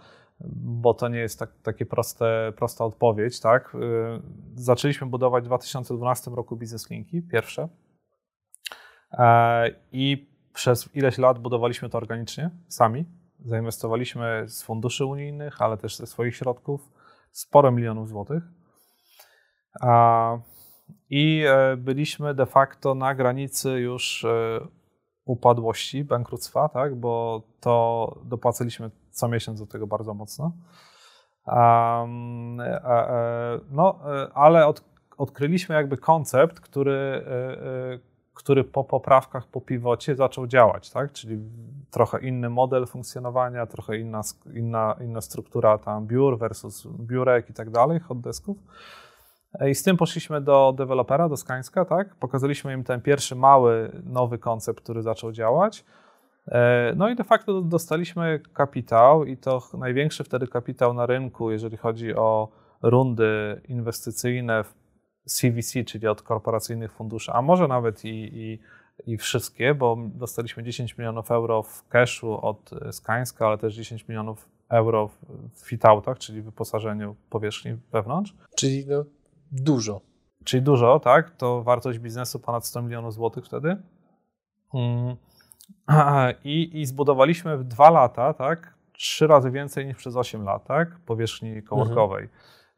bo 0.55 0.93
to 0.93 1.07
nie 1.07 1.19
jest 1.19 1.39
tak, 1.39 1.51
takie 1.63 1.86
proste, 1.86 2.53
prosta 2.55 2.86
odpowiedź, 2.86 3.39
tak? 3.39 3.77
Zaczęliśmy 4.55 5.07
budować 5.07 5.43
w 5.43 5.47
2012 5.47 6.31
roku 6.31 6.55
biznes 6.55 6.89
linki, 6.89 7.21
pierwsze 7.21 7.67
i 9.91 10.33
przez 10.53 10.95
ileś 10.95 11.17
lat 11.17 11.39
budowaliśmy 11.39 11.89
to 11.89 11.97
organicznie, 11.97 12.49
sami. 12.67 13.05
Zainwestowaliśmy 13.45 14.43
z 14.47 14.63
funduszy 14.63 15.05
unijnych, 15.05 15.62
ale 15.62 15.77
też 15.77 15.95
ze 15.95 16.07
swoich 16.07 16.36
środków 16.36 16.91
sporo 17.31 17.71
milionów 17.71 18.09
złotych. 18.09 18.43
I 21.09 21.43
e, 21.47 21.77
byliśmy 21.77 22.33
de 22.33 22.45
facto 22.45 22.95
na 22.95 23.15
granicy 23.15 23.69
już 23.69 24.25
e, 24.25 24.59
upadłości, 25.25 26.03
bankructwa, 26.03 26.69
tak? 26.69 26.95
bo 26.95 27.41
to 27.59 28.15
dopłaciliśmy 28.25 28.91
co 29.12 29.27
miesiąc 29.27 29.59
do 29.59 29.67
tego 29.67 29.88
bardzo 29.88 30.13
mocno. 30.13 30.51
E, 31.47 32.07
no, 33.71 33.99
ale 34.33 34.67
od, 34.67 34.83
odkryliśmy 35.17 35.75
jakby 35.75 35.97
koncept, 35.97 36.59
który, 36.59 37.25
który 38.33 38.63
po 38.63 38.83
poprawkach, 38.83 39.47
po 39.47 39.62
pivocie 39.62 40.15
zaczął 40.15 40.47
działać, 40.47 40.89
tak? 40.89 41.12
czyli 41.12 41.39
trochę 41.91 42.19
inny 42.19 42.49
model 42.49 42.88
funkcjonowania, 42.88 43.65
trochę 43.65 43.97
inna, 43.97 44.21
inna, 44.53 44.95
inna 45.01 45.21
struktura 45.21 45.77
tam 45.77 46.07
biur 46.07 46.38
versus 46.38 46.88
biurek 46.88 47.49
i 47.49 47.53
tak 47.53 47.69
dalej, 47.69 47.99
hot 47.99 48.21
desków. 48.21 48.57
I 49.69 49.75
z 49.75 49.83
tym 49.83 49.97
poszliśmy 49.97 50.41
do 50.41 50.73
dewelopera, 50.77 51.29
do 51.29 51.37
Skańska, 51.37 51.85
tak? 51.85 52.15
Pokazaliśmy 52.15 52.73
im 52.73 52.83
ten 52.83 53.01
pierwszy 53.01 53.35
mały, 53.35 53.91
nowy 54.05 54.37
koncept, 54.37 54.83
który 54.83 55.01
zaczął 55.01 55.31
działać. 55.31 55.85
E, 56.47 56.93
no 56.95 57.09
i 57.09 57.15
de 57.15 57.23
facto 57.23 57.61
dostaliśmy 57.61 58.39
kapitał 58.53 59.25
i 59.25 59.37
to 59.37 59.61
największy 59.73 60.23
wtedy 60.23 60.47
kapitał 60.47 60.93
na 60.93 61.05
rynku, 61.05 61.51
jeżeli 61.51 61.77
chodzi 61.77 62.15
o 62.15 62.47
rundy 62.81 63.61
inwestycyjne 63.67 64.63
w 64.63 64.73
CVC, 65.25 65.83
czyli 65.83 66.07
od 66.07 66.21
korporacyjnych 66.21 66.91
funduszy, 66.91 67.31
a 67.31 67.41
może 67.41 67.67
nawet 67.67 68.05
i, 68.05 68.29
i, 68.33 68.59
i 69.11 69.17
wszystkie, 69.17 69.75
bo 69.75 69.97
dostaliśmy 70.15 70.63
10 70.63 70.97
milionów 70.97 71.31
euro 71.31 71.63
w 71.63 71.87
cashu 71.87 72.45
od 72.45 72.71
Skańska, 72.91 73.47
ale 73.47 73.57
też 73.57 73.75
10 73.75 74.07
milionów 74.07 74.49
euro 74.69 75.09
w 75.53 75.69
fit-outach, 75.69 76.17
czyli 76.17 76.41
wyposażeniu 76.41 77.15
powierzchni 77.29 77.77
wewnątrz. 77.91 78.35
Czyli 78.55 78.85
no, 78.87 79.03
Dużo. 79.53 80.01
Czyli 80.43 80.63
dużo, 80.63 80.99
tak? 80.99 81.35
To 81.35 81.63
wartość 81.63 81.99
biznesu 81.99 82.39
ponad 82.39 82.65
100 82.65 82.81
milionów 82.81 83.13
złotych 83.13 83.45
wtedy. 83.45 83.77
Mm. 84.73 85.15
I, 86.43 86.81
I 86.81 86.85
zbudowaliśmy 86.85 87.57
w 87.57 87.63
dwa 87.63 87.89
lata, 87.89 88.33
tak? 88.33 88.73
Trzy 88.93 89.27
razy 89.27 89.51
więcej 89.51 89.85
niż 89.85 89.97
przez 89.97 90.15
8 90.15 90.43
lat, 90.43 90.65
tak? 90.65 90.99
Powierzchni 91.05 91.63
kołorkowej. 91.63 92.23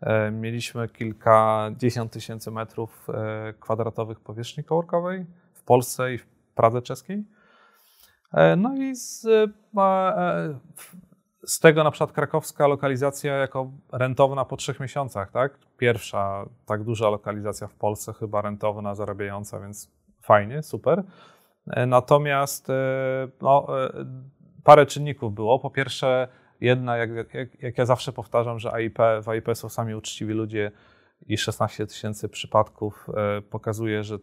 Mhm. 0.02 0.42
Mieliśmy 0.42 0.90
kilkadziesiąt 0.90 2.12
tysięcy 2.12 2.52
metrów 2.52 3.08
e, 3.10 3.54
kwadratowych 3.60 4.20
powierzchni 4.20 4.64
kołorkowej 4.64 5.26
w 5.54 5.64
Polsce 5.64 6.14
i 6.14 6.18
w 6.18 6.26
Pradze 6.56 6.82
czeskiej. 6.82 7.24
E, 8.34 8.56
no 8.56 8.76
i 8.76 8.96
z, 8.96 9.28
z 11.46 11.60
tego 11.60 11.84
na 11.84 11.92
przykład 11.92 12.12
krakowska 12.12 12.68
lokalizacja 12.68 13.36
jako 13.36 13.72
rentowna 13.92 14.46
po 14.46 14.58
trzech 14.58 14.80
miesiącach, 14.80 15.32
tak? 15.32 15.58
Pierwsza 15.78 16.46
tak 16.66 16.84
duża 16.84 17.10
lokalizacja 17.10 17.68
w 17.68 17.74
Polsce, 17.74 18.14
chyba 18.14 18.42
rentowna, 18.42 18.96
zarabiająca, 18.96 19.60
więc 19.60 19.92
fajnie, 20.22 20.64
super. 20.64 21.04
E, 21.68 21.86
natomiast 21.86 22.70
e, 22.70 22.74
no, 23.42 23.68
e, 23.86 24.06
parę 24.64 24.86
czynników 24.86 25.34
było. 25.34 25.60
Po 25.60 25.70
pierwsze, 25.70 26.28
jedna, 26.62 26.98
jak, 26.98 27.34
jak, 27.34 27.62
jak 27.62 27.78
ja 27.78 27.86
zawsze 27.86 28.12
powtarzam, 28.12 28.60
że 28.60 28.74
AIP, 28.74 29.00
w 29.24 29.30
AIP 29.30 29.48
są 29.54 29.70
sami 29.70 29.96
uczciwi 29.96 30.34
ludzie 30.34 30.72
i 31.28 31.38
16 31.38 31.88
tysięcy 31.88 32.30
przypadków 32.30 33.08
pokazuje, 33.50 34.04
że 34.04 34.18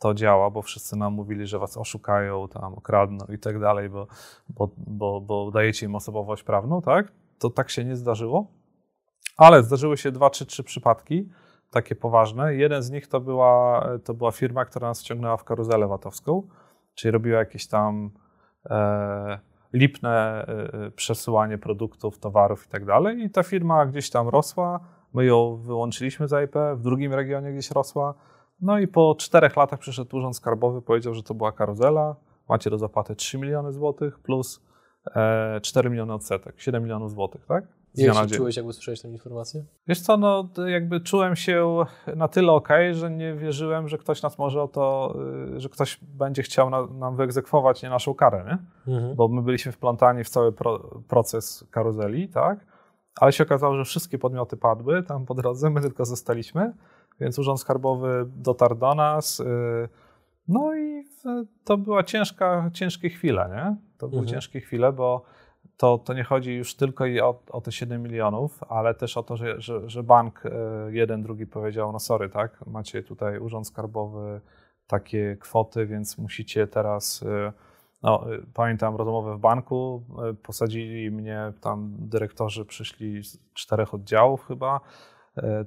to 0.00 0.14
działa, 0.14 0.50
bo 0.50 0.62
wszyscy 0.62 0.96
nam 0.96 1.12
mówili, 1.12 1.46
że 1.46 1.58
was 1.58 1.76
oszukają, 1.76 2.48
tam 2.48 2.74
okradną 2.74 3.26
i 3.34 3.38
tak 3.38 3.60
dalej, 3.60 3.88
bo, 3.88 4.06
bo, 4.48 4.70
bo, 4.76 5.20
bo 5.20 5.50
dajecie 5.50 5.86
im 5.86 5.94
osobowość 5.94 6.42
prawną, 6.42 6.82
tak? 6.82 7.12
To 7.38 7.50
tak 7.50 7.70
się 7.70 7.84
nie 7.84 7.96
zdarzyło. 7.96 8.46
Ale 9.36 9.62
zdarzyły 9.62 9.96
się 9.96 10.12
dwa 10.12 10.30
czy 10.30 10.46
trzy 10.46 10.64
przypadki, 10.64 11.28
takie 11.70 11.94
poważne. 11.94 12.54
Jeden 12.54 12.82
z 12.82 12.90
nich 12.90 13.08
to 13.08 13.20
była, 13.20 13.86
to 14.04 14.14
była 14.14 14.32
firma, 14.32 14.64
która 14.64 14.88
nas 14.88 15.00
wciągnęła 15.00 15.36
w 15.36 15.44
karuzelę 15.44 15.88
VAT-owską, 15.88 16.48
czyli 16.94 17.12
robiła 17.12 17.38
jakieś 17.38 17.68
tam 17.68 18.10
e, 18.70 19.38
lipne 19.72 20.46
przesyłanie 20.96 21.58
produktów, 21.58 22.18
towarów 22.18 22.66
i 22.66 22.68
tak 22.68 22.84
dalej. 22.84 23.20
I 23.20 23.30
ta 23.30 23.42
firma 23.42 23.86
gdzieś 23.86 24.10
tam 24.10 24.28
rosła, 24.28 24.80
my 25.14 25.24
ją 25.24 25.56
wyłączyliśmy 25.56 26.28
z 26.28 26.44
IP, 26.44 26.54
w 26.76 26.82
drugim 26.82 27.14
regionie 27.14 27.52
gdzieś 27.52 27.70
rosła. 27.70 28.14
No 28.62 28.78
i 28.78 28.88
po 28.88 29.14
czterech 29.18 29.56
latach 29.56 29.78
przyszedł 29.78 30.16
Urząd 30.16 30.36
Skarbowy, 30.36 30.82
powiedział, 30.82 31.14
że 31.14 31.22
to 31.22 31.34
była 31.34 31.52
karuzela, 31.52 32.16
macie 32.48 32.70
do 32.70 32.78
zapłaty 32.78 33.14
3 33.16 33.38
miliony 33.38 33.72
złotych 33.72 34.18
plus 34.18 34.60
4 35.62 35.90
miliony 35.90 36.14
odsetek, 36.14 36.60
7 36.60 36.82
milionów 36.82 37.10
złotych, 37.10 37.46
tak? 37.46 37.64
Jak 37.94 38.14
się 38.14 38.26
czułeś, 38.26 38.56
jak 38.56 38.66
usłyszałeś 38.66 39.00
tę 39.00 39.08
informację? 39.08 39.64
Wiesz 39.86 40.00
co, 40.00 40.16
no 40.16 40.48
jakby 40.66 41.00
czułem 41.00 41.36
się 41.36 41.84
na 42.16 42.28
tyle 42.28 42.52
ok, 42.52 42.68
że 42.92 43.10
nie 43.10 43.34
wierzyłem, 43.34 43.88
że 43.88 43.98
ktoś 43.98 44.22
nas 44.22 44.38
może 44.38 44.62
o 44.62 44.68
to, 44.68 45.16
y, 45.56 45.60
że 45.60 45.68
ktoś 45.68 45.98
będzie 46.02 46.42
chciał 46.42 46.70
na, 46.70 46.86
nam 46.86 47.16
wyegzekwować 47.16 47.82
nie 47.82 47.90
naszą 47.90 48.14
karę, 48.14 48.44
nie? 48.44 48.58
Mhm. 48.94 49.14
Bo 49.14 49.28
my 49.28 49.42
byliśmy 49.42 49.72
wplątani 49.72 50.24
w 50.24 50.28
cały 50.28 50.52
pro, 50.52 50.78
proces 51.08 51.64
karuzeli, 51.70 52.28
tak? 52.28 52.66
Ale 53.20 53.32
się 53.32 53.44
okazało, 53.44 53.76
że 53.76 53.84
wszystkie 53.84 54.18
podmioty 54.18 54.56
padły 54.56 55.02
tam 55.02 55.26
po 55.26 55.34
drodze, 55.34 55.70
my 55.70 55.80
tylko 55.80 56.04
zostaliśmy, 56.04 56.72
więc 57.20 57.38
Urząd 57.38 57.60
Skarbowy 57.60 58.26
dotarł 58.36 58.74
do 58.74 58.94
nas, 58.94 59.38
yy, 59.38 59.88
no 60.48 60.76
i 60.76 61.04
to 61.64 61.78
była 61.78 62.02
ciężka, 62.02 62.70
ciężkie 62.72 63.10
chwile, 63.10 63.50
nie? 63.54 63.76
To 63.98 64.08
były 64.08 64.20
mhm. 64.20 64.34
ciężkie 64.34 64.60
chwile, 64.60 64.92
bo 64.92 65.24
to, 65.76 65.98
to 65.98 66.14
nie 66.14 66.24
chodzi 66.24 66.54
już 66.54 66.74
tylko 66.74 67.06
i 67.06 67.20
o, 67.20 67.42
o 67.50 67.60
te 67.60 67.72
7 67.72 68.02
milionów, 68.02 68.64
ale 68.68 68.94
też 68.94 69.16
o 69.16 69.22
to, 69.22 69.36
że, 69.36 69.60
że, 69.60 69.90
że 69.90 70.02
bank 70.02 70.42
e, 70.46 70.50
jeden, 70.92 71.22
drugi 71.22 71.46
powiedział, 71.46 71.92
no 71.92 71.98
sorry, 71.98 72.28
tak, 72.28 72.66
macie 72.66 73.02
tutaj 73.02 73.38
urząd 73.38 73.66
skarbowy, 73.66 74.40
takie 74.86 75.36
kwoty, 75.40 75.86
więc 75.86 76.18
musicie 76.18 76.66
teraz, 76.66 77.22
e, 77.22 77.52
no 78.02 78.24
pamiętam 78.54 78.96
rozmowę 78.96 79.36
w 79.36 79.40
banku, 79.40 80.02
posadzili 80.42 81.10
mnie, 81.10 81.52
tam 81.60 81.96
dyrektorzy 81.98 82.64
przyszli 82.64 83.24
z 83.24 83.38
czterech 83.54 83.94
oddziałów 83.94 84.46
chyba, 84.46 84.80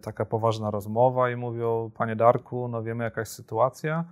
taka 0.01 0.25
poważna 0.25 0.71
rozmowa 0.71 1.29
i 1.29 1.35
mówią, 1.35 1.91
panie 1.97 2.15
Darku, 2.15 2.67
no 2.67 2.83
wiemy 2.83 3.03
jaka 3.03 3.21
jest 3.21 3.33
sytuacja, 3.33 4.05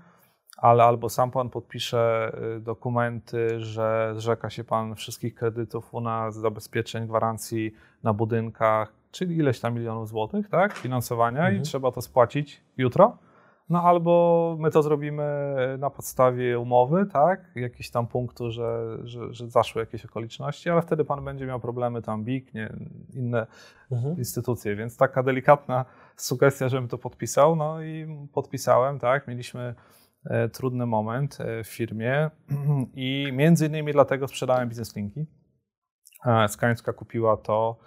ale 0.57 0.83
albo 0.83 1.09
sam 1.09 1.31
pan 1.31 1.49
podpisze 1.49 2.31
y, 2.57 2.59
dokumenty, 2.59 3.59
że 3.59 4.13
zrzeka 4.15 4.49
się 4.49 4.63
pan 4.63 4.95
wszystkich 4.95 5.35
kredytów 5.35 5.93
u 5.93 6.01
nas, 6.01 6.35
zabezpieczeń, 6.35 7.07
gwarancji 7.07 7.73
na 8.03 8.13
budynkach, 8.13 8.93
czyli 9.11 9.37
ileś 9.37 9.59
tam 9.59 9.73
milionów 9.73 10.09
złotych, 10.09 10.49
tak, 10.49 10.73
finansowania 10.73 11.39
mhm. 11.39 11.57
i 11.57 11.61
trzeba 11.61 11.91
to 11.91 12.01
spłacić 12.01 12.61
jutro. 12.77 13.17
No 13.71 13.83
albo 13.83 14.55
my 14.59 14.71
to 14.71 14.83
zrobimy 14.83 15.25
na 15.79 15.89
podstawie 15.89 16.59
umowy, 16.59 17.05
tak, 17.05 17.51
jakiś 17.55 17.91
tam 17.91 18.07
punktu, 18.07 18.51
że, 18.51 18.97
że, 19.03 19.33
że 19.33 19.49
zaszły 19.49 19.81
jakieś 19.81 20.05
okoliczności, 20.05 20.69
ale 20.69 20.81
wtedy 20.81 21.05
pan 21.05 21.25
będzie 21.25 21.45
miał 21.45 21.59
problemy 21.59 22.01
tam 22.01 22.23
BIK, 22.23 22.53
nie, 22.53 22.73
inne 23.13 23.47
mhm. 23.91 24.17
instytucje, 24.17 24.75
więc 24.75 24.97
taka 24.97 25.23
delikatna 25.23 25.85
sugestia, 26.15 26.69
żebym 26.69 26.87
to 26.87 26.97
podpisał, 26.97 27.55
no 27.55 27.83
i 27.83 28.07
podpisałem, 28.33 28.99
tak, 28.99 29.27
mieliśmy 29.27 29.75
E, 30.25 30.49
trudny 30.49 30.85
moment 30.85 31.37
e, 31.41 31.63
w 31.63 31.67
firmie. 31.67 32.29
I 32.95 33.29
między 33.33 33.65
innymi 33.65 33.91
dlatego 33.91 34.27
sprzedałem 34.27 34.69
bizneslinki. 34.69 35.25
Skańska 36.47 36.93
kupiła 36.93 37.37
to 37.37 37.79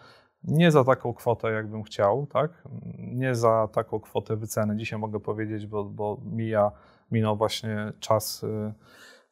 nie 0.44 0.70
za 0.70 0.84
taką 0.84 1.14
kwotę, 1.14 1.50
jakbym 1.50 1.82
chciał, 1.82 2.26
tak? 2.26 2.68
Nie 2.98 3.34
za 3.34 3.68
taką 3.72 4.00
kwotę 4.00 4.36
wyceny. 4.36 4.76
Dzisiaj 4.76 4.98
mogę 4.98 5.20
powiedzieć, 5.20 5.66
bo, 5.66 5.84
bo 5.84 6.20
mija, 6.24 6.70
minął 7.10 7.36
właśnie 7.36 7.92
czas, 8.00 8.44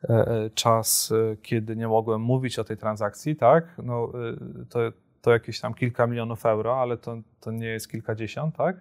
e, 0.08 0.50
czas, 0.54 1.12
kiedy 1.42 1.76
nie 1.76 1.88
mogłem 1.88 2.20
mówić 2.20 2.58
o 2.58 2.64
tej 2.64 2.76
transakcji, 2.76 3.36
tak? 3.36 3.64
No, 3.82 4.12
to, 4.70 4.78
to 5.20 5.30
jakieś 5.30 5.60
tam 5.60 5.74
kilka 5.74 6.06
milionów 6.06 6.46
euro, 6.46 6.80
ale 6.80 6.96
to, 6.96 7.16
to 7.40 7.50
nie 7.50 7.66
jest 7.68 7.90
kilkadziesiąt, 7.90 8.56
tak? 8.56 8.76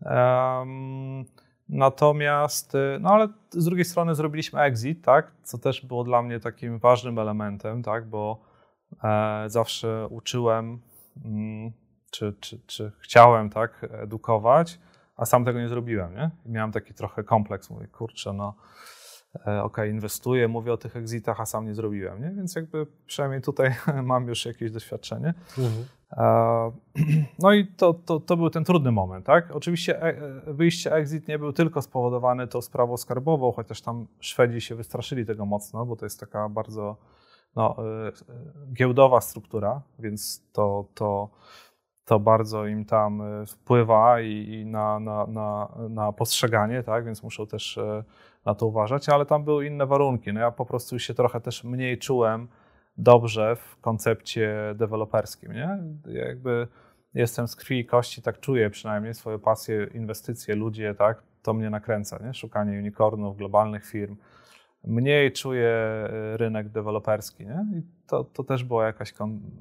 Um, 0.00 1.24
Natomiast, 1.70 2.74
y, 2.74 2.98
no 3.00 3.10
ale 3.10 3.28
z 3.50 3.64
drugiej 3.64 3.84
strony 3.84 4.14
zrobiliśmy 4.14 4.60
exit, 4.60 5.04
tak, 5.04 5.32
co 5.42 5.58
też 5.58 5.86
było 5.86 6.04
dla 6.04 6.22
mnie 6.22 6.40
takim 6.40 6.78
ważnym 6.78 7.18
elementem, 7.18 7.82
tak, 7.82 8.08
bo 8.08 8.40
e, 9.04 9.44
zawsze 9.46 10.06
uczyłem, 10.10 10.80
czy, 12.10 12.34
czy, 12.40 12.60
czy 12.66 12.92
chciałem, 13.00 13.50
tak, 13.50 13.86
edukować, 13.90 14.78
a 15.16 15.26
sam 15.26 15.44
tego 15.44 15.60
nie 15.60 15.68
zrobiłem, 15.68 16.14
nie? 16.14 16.30
I 16.46 16.50
miałem 16.50 16.72
taki 16.72 16.94
trochę 16.94 17.24
kompleks, 17.24 17.70
mówię, 17.70 17.86
kurczę, 17.86 18.32
no, 18.32 18.54
e, 19.46 19.62
ok, 19.62 19.76
inwestuję, 19.90 20.48
mówię 20.48 20.72
o 20.72 20.76
tych 20.76 20.96
exitach, 20.96 21.40
a 21.40 21.46
sam 21.46 21.66
nie 21.66 21.74
zrobiłem, 21.74 22.22
nie? 22.22 22.30
Więc 22.30 22.56
jakby 22.56 22.86
przynajmniej 23.06 23.42
tutaj 23.42 23.74
mam 24.02 24.28
już 24.28 24.46
jakieś 24.46 24.70
doświadczenie. 24.70 25.34
Mhm. 25.58 25.84
No 27.38 27.52
i 27.52 27.66
to, 27.66 27.94
to, 27.94 28.20
to 28.20 28.36
był 28.36 28.50
ten 28.50 28.64
trudny 28.64 28.92
moment, 28.92 29.26
tak? 29.26 29.50
Oczywiście 29.50 30.02
e, 30.02 30.08
e, 30.46 30.52
wyjście 30.54 30.92
exit 30.92 31.28
nie 31.28 31.38
był 31.38 31.52
tylko 31.52 31.82
spowodowany 31.82 32.48
tą 32.48 32.62
sprawą 32.62 32.96
skarbową, 32.96 33.52
chociaż 33.52 33.80
tam 33.80 34.06
Szwedzi 34.20 34.60
się 34.60 34.74
wystraszyli 34.74 35.26
tego 35.26 35.46
mocno, 35.46 35.86
bo 35.86 35.96
to 35.96 36.06
jest 36.06 36.20
taka 36.20 36.48
bardzo 36.48 36.96
no, 37.56 37.76
e, 37.78 38.12
giełdowa 38.72 39.20
struktura, 39.20 39.82
więc 39.98 40.42
to, 40.52 40.84
to, 40.94 41.28
to 42.04 42.20
bardzo 42.20 42.66
im 42.66 42.84
tam 42.84 43.22
wpływa 43.46 44.20
i, 44.20 44.48
i 44.48 44.66
na, 44.66 45.00
na, 45.00 45.26
na, 45.26 45.68
na 45.88 46.12
postrzeganie, 46.12 46.82
tak? 46.82 47.04
Więc 47.04 47.22
muszą 47.22 47.46
też 47.46 47.78
na 48.44 48.54
to 48.54 48.66
uważać, 48.66 49.08
ale 49.08 49.26
tam 49.26 49.44
były 49.44 49.66
inne 49.66 49.86
warunki. 49.86 50.32
No 50.32 50.40
ja 50.40 50.50
po 50.50 50.66
prostu 50.66 50.98
się 50.98 51.14
trochę 51.14 51.40
też 51.40 51.64
mniej 51.64 51.98
czułem 51.98 52.48
dobrze 52.96 53.56
w 53.56 53.80
koncepcie 53.80 54.74
deweloperskim. 54.74 55.52
Nie? 55.52 55.78
Jakby 56.06 56.68
jestem 57.14 57.48
z 57.48 57.56
krwi 57.56 57.78
i 57.78 57.86
kości, 57.86 58.22
tak 58.22 58.40
czuję 58.40 58.70
przynajmniej 58.70 59.14
swoje 59.14 59.38
pasje, 59.38 59.86
inwestycje, 59.94 60.54
ludzie, 60.54 60.94
tak? 60.94 61.22
to 61.42 61.54
mnie 61.54 61.70
nakręca, 61.70 62.18
nie? 62.26 62.34
szukanie 62.34 62.78
unicornów, 62.78 63.36
globalnych 63.36 63.86
firm. 63.86 64.16
Mniej 64.84 65.32
czuję 65.32 65.68
e, 65.68 66.36
rynek 66.36 66.68
deweloperski 66.68 67.46
nie? 67.46 67.78
i 67.78 67.82
to, 68.06 68.24
to 68.24 68.44
też 68.44 68.64
był 68.64 68.78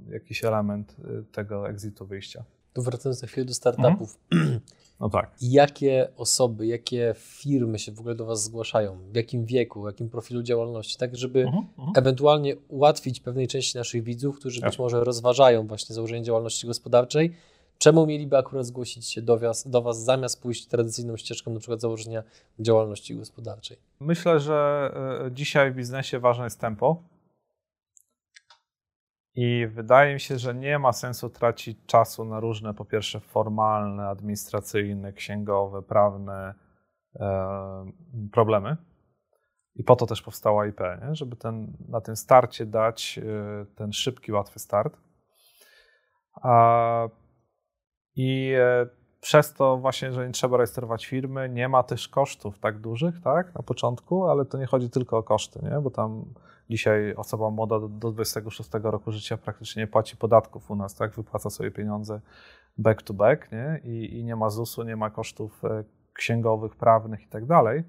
jakiś 0.09 0.43
element 0.43 0.95
e, 0.99 1.23
tego 1.31 1.69
exitu 1.69 2.05
wyjścia. 2.05 2.43
Tu 2.73 2.81
wracając 2.81 3.19
za 3.19 3.27
chwilę 3.27 3.45
do 3.45 3.53
startupów. 3.53 4.19
Mhm. 4.31 4.59
No 4.99 5.09
tak. 5.09 5.31
Jakie 5.41 6.07
osoby, 6.17 6.67
jakie 6.67 7.15
firmy 7.17 7.79
się 7.79 7.91
w 7.91 7.99
ogóle 7.99 8.15
do 8.15 8.25
Was 8.25 8.43
zgłaszają? 8.43 8.97
W 9.11 9.15
jakim 9.15 9.45
wieku, 9.45 9.81
w 9.81 9.85
jakim 9.85 10.09
profilu 10.09 10.43
działalności? 10.43 10.97
Tak, 10.97 11.15
żeby 11.15 11.45
uh 11.45 11.53
-huh. 11.53 11.91
ewentualnie 11.95 12.55
ułatwić 12.67 13.19
pewnej 13.19 13.47
części 13.47 13.77
naszych 13.77 14.03
widzów, 14.03 14.39
którzy 14.39 14.61
być 14.61 14.79
może 14.79 15.03
rozważają 15.03 15.67
właśnie 15.67 15.95
założenie 15.95 16.23
działalności 16.23 16.67
gospodarczej, 16.67 17.35
czemu 17.79 18.05
mieliby 18.05 18.37
akurat 18.37 18.65
zgłosić 18.65 19.09
się 19.09 19.21
do 19.21 19.37
was, 19.37 19.67
do 19.67 19.81
was 19.81 20.03
zamiast 20.03 20.41
pójść 20.41 20.67
tradycyjną 20.67 21.17
ścieżką, 21.17 21.53
na 21.53 21.59
przykład 21.59 21.81
założenia 21.81 22.23
działalności 22.59 23.15
gospodarczej? 23.15 23.77
Myślę, 23.99 24.39
że 24.39 24.91
e, 25.25 25.31
dzisiaj 25.31 25.71
w 25.71 25.75
biznesie 25.75 26.19
ważne 26.19 26.43
jest 26.43 26.59
tempo 26.59 27.03
i 29.35 29.67
wydaje 29.67 30.13
mi 30.13 30.19
się, 30.19 30.37
że 30.37 30.55
nie 30.55 30.79
ma 30.79 30.93
sensu 30.93 31.29
tracić 31.29 31.77
czasu 31.85 32.25
na 32.25 32.39
różne, 32.39 32.73
po 32.73 32.85
pierwsze, 32.85 33.19
formalne, 33.19 34.07
administracyjne, 34.07 35.13
księgowe, 35.13 35.81
prawne 35.81 36.53
e, 37.15 37.91
problemy. 38.31 38.77
I 39.75 39.83
po 39.83 39.95
to 39.95 40.05
też 40.05 40.21
powstała 40.21 40.67
IP, 40.67 40.79
nie? 40.79 41.15
żeby 41.15 41.35
ten, 41.35 41.77
na 41.89 42.01
tym 42.01 42.15
starcie 42.15 42.65
dać 42.65 43.19
e, 43.19 43.65
ten 43.75 43.93
szybki, 43.93 44.31
łatwy 44.31 44.59
start. 44.59 44.97
A, 46.41 47.07
I 48.21 48.53
e, 48.57 48.87
przez 49.21 49.53
to 49.53 49.77
właśnie, 49.77 50.11
że 50.11 50.27
nie 50.27 50.33
trzeba 50.33 50.57
rejestrować 50.57 51.05
firmy, 51.05 51.49
nie 51.49 51.69
ma 51.69 51.83
też 51.83 52.07
kosztów 52.07 52.59
tak 52.59 52.79
dużych, 52.79 53.21
tak, 53.21 53.55
na 53.55 53.63
początku, 53.63 54.25
ale 54.25 54.45
to 54.45 54.57
nie 54.57 54.65
chodzi 54.65 54.89
tylko 54.89 55.17
o 55.17 55.23
koszty, 55.23 55.59
nie? 55.63 55.81
bo 55.81 55.91
tam 55.91 56.25
Dzisiaj 56.69 57.13
osoba 57.15 57.49
młoda 57.49 57.79
do, 57.79 57.87
do 57.87 58.11
26 58.11 58.69
roku 58.83 59.11
życia 59.11 59.37
praktycznie 59.37 59.83
nie 59.83 59.87
płaci 59.87 60.17
podatków 60.17 60.71
u 60.71 60.75
nas, 60.75 60.95
tak? 60.95 61.15
Wypłaca 61.15 61.49
sobie 61.49 61.71
pieniądze 61.71 62.21
back 62.77 63.01
to 63.01 63.13
back, 63.13 63.51
nie? 63.51 63.81
I, 63.83 64.19
i 64.19 64.23
nie 64.23 64.35
ma 64.35 64.49
ZUS-u, 64.49 64.83
nie 64.83 64.95
ma 64.95 65.09
kosztów 65.09 65.65
e, 65.65 65.83
księgowych, 66.13 66.75
prawnych 66.75 67.23
i 67.23 67.27
tak 67.27 67.45
dalej. 67.45 67.83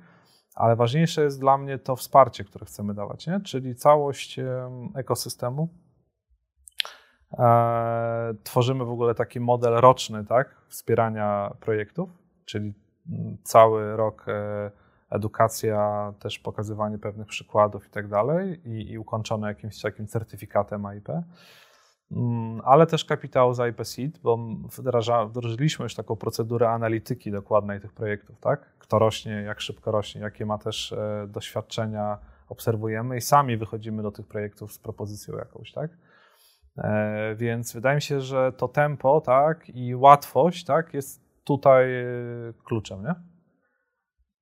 Ale 0.55 0.77
ważniejsze 0.77 1.23
jest 1.23 1.41
dla 1.41 1.59
mnie 1.59 1.79
to 1.79 1.97
wsparcie, 1.97 2.45
które 2.45 2.67
chcemy 2.67 2.95
dawać, 2.95 3.27
nie? 3.27 3.41
czyli 3.41 3.75
całość 3.75 4.41
ekosystemu. 4.95 5.69
E, 7.39 8.35
tworzymy 8.45 8.85
w 8.85 8.91
ogóle 8.91 9.15
taki 9.15 9.41
model 9.41 9.73
roczny 9.73 10.25
tak? 10.25 10.57
wspierania 10.69 11.55
projektów, 11.61 12.11
czyli 12.45 12.73
mm, 13.11 13.37
cały 13.45 13.97
rok 13.97 14.25
e, 14.29 14.71
edukacja, 15.11 16.13
też 16.19 16.39
pokazywanie 16.39 16.99
pewnych 16.99 17.27
przykładów 17.27 17.87
i 17.87 17.91
tak 17.91 18.09
dalej 18.09 18.61
i 18.65 18.99
ukończone 18.99 19.49
jakimś 19.49 19.81
takim 19.81 20.07
certyfikatem 20.07 20.87
AIP. 20.87 21.09
Mm, 22.13 22.61
ale 22.65 22.87
też 22.87 23.05
kapitał 23.05 23.55
za 23.55 23.69
IP 23.69 23.87
Seed, 23.87 24.19
bo 24.23 24.39
wdraża, 24.79 25.27
wdrożyliśmy 25.27 25.83
już 25.83 25.95
taką 25.95 26.17
procedurę 26.17 26.71
analityki 26.71 27.31
dokładnej 27.31 27.81
tych 27.81 27.93
projektów, 27.93 28.41
tak? 28.41 28.79
Kto 28.79 28.99
rośnie, 28.99 29.33
jak 29.33 29.61
szybko 29.61 29.91
rośnie, 29.91 30.21
jakie 30.21 30.47
ma 30.47 30.59
też 30.59 30.93
e, 30.93 31.27
doświadczenia 31.29 32.19
obserwujemy 32.49 33.17
i 33.17 33.21
sami 33.21 33.57
wychodzimy 33.57 34.03
do 34.03 34.13
tych 34.13 34.27
projektów 34.27 34.73
z 34.73 34.79
propozycją 34.79 35.37
jakąś, 35.37 35.73
tak? 35.73 35.91
E, 36.79 37.35
więc 37.35 37.73
wydaje 37.73 37.97
mi 37.97 38.03
się, 38.03 38.21
że 38.21 38.53
to 38.53 38.69
tempo, 38.69 39.21
tak, 39.21 39.69
i 39.69 39.95
łatwość, 39.95 40.65
tak, 40.65 40.95
jest 40.95 41.21
tutaj 41.45 41.95
e, 41.95 42.07
kluczem, 42.65 43.03
nie? 43.03 43.15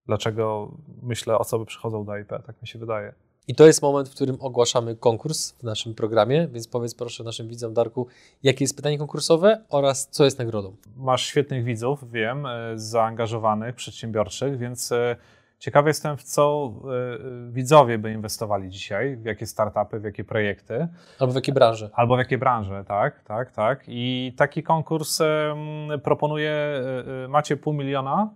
Dlaczego, 0.06 0.72
myślę, 1.02 1.38
osoby 1.38 1.66
przychodzą 1.66 2.04
do 2.04 2.18
IP, 2.18 2.28
tak 2.28 2.62
mi 2.62 2.68
się 2.68 2.78
wydaje. 2.78 3.14
I 3.48 3.54
to 3.54 3.66
jest 3.66 3.82
moment, 3.82 4.08
w 4.08 4.14
którym 4.14 4.36
ogłaszamy 4.40 4.96
konkurs 4.96 5.52
w 5.52 5.62
naszym 5.62 5.94
programie, 5.94 6.48
więc 6.48 6.68
powiedz 6.68 6.94
proszę 6.94 7.24
naszym 7.24 7.48
widzom, 7.48 7.74
Darku, 7.74 8.06
jakie 8.42 8.64
jest 8.64 8.76
pytanie 8.76 8.98
konkursowe 8.98 9.64
oraz 9.68 10.08
co 10.10 10.24
jest 10.24 10.38
nagrodą. 10.38 10.76
Masz 10.96 11.26
świetnych 11.26 11.64
widzów, 11.64 12.10
wiem, 12.10 12.46
e, 12.46 12.72
zaangażowanych, 12.74 13.74
przedsiębiorczych, 13.74 14.58
więc 14.58 14.92
Ciekawy 15.58 15.90
jestem, 15.90 16.16
w 16.16 16.22
co 16.22 16.72
y, 17.48 17.52
widzowie 17.52 17.98
by 17.98 18.12
inwestowali 18.12 18.68
dzisiaj, 18.68 19.16
w 19.16 19.24
jakie 19.24 19.46
startupy, 19.46 20.00
w 20.00 20.04
jakie 20.04 20.24
projekty. 20.24 20.88
Albo 21.18 21.32
w 21.32 21.36
jakie 21.36 21.52
branże. 21.52 21.90
Albo 21.92 22.16
w 22.16 22.18
jakie 22.18 22.38
branże, 22.38 22.84
tak, 22.84 23.22
tak, 23.22 23.52
tak. 23.52 23.84
I 23.86 24.34
taki 24.36 24.62
konkurs 24.62 25.18
proponuje, 26.02 26.82
y, 27.24 27.28
macie 27.28 27.56
pół 27.56 27.72
miliona 27.72 28.30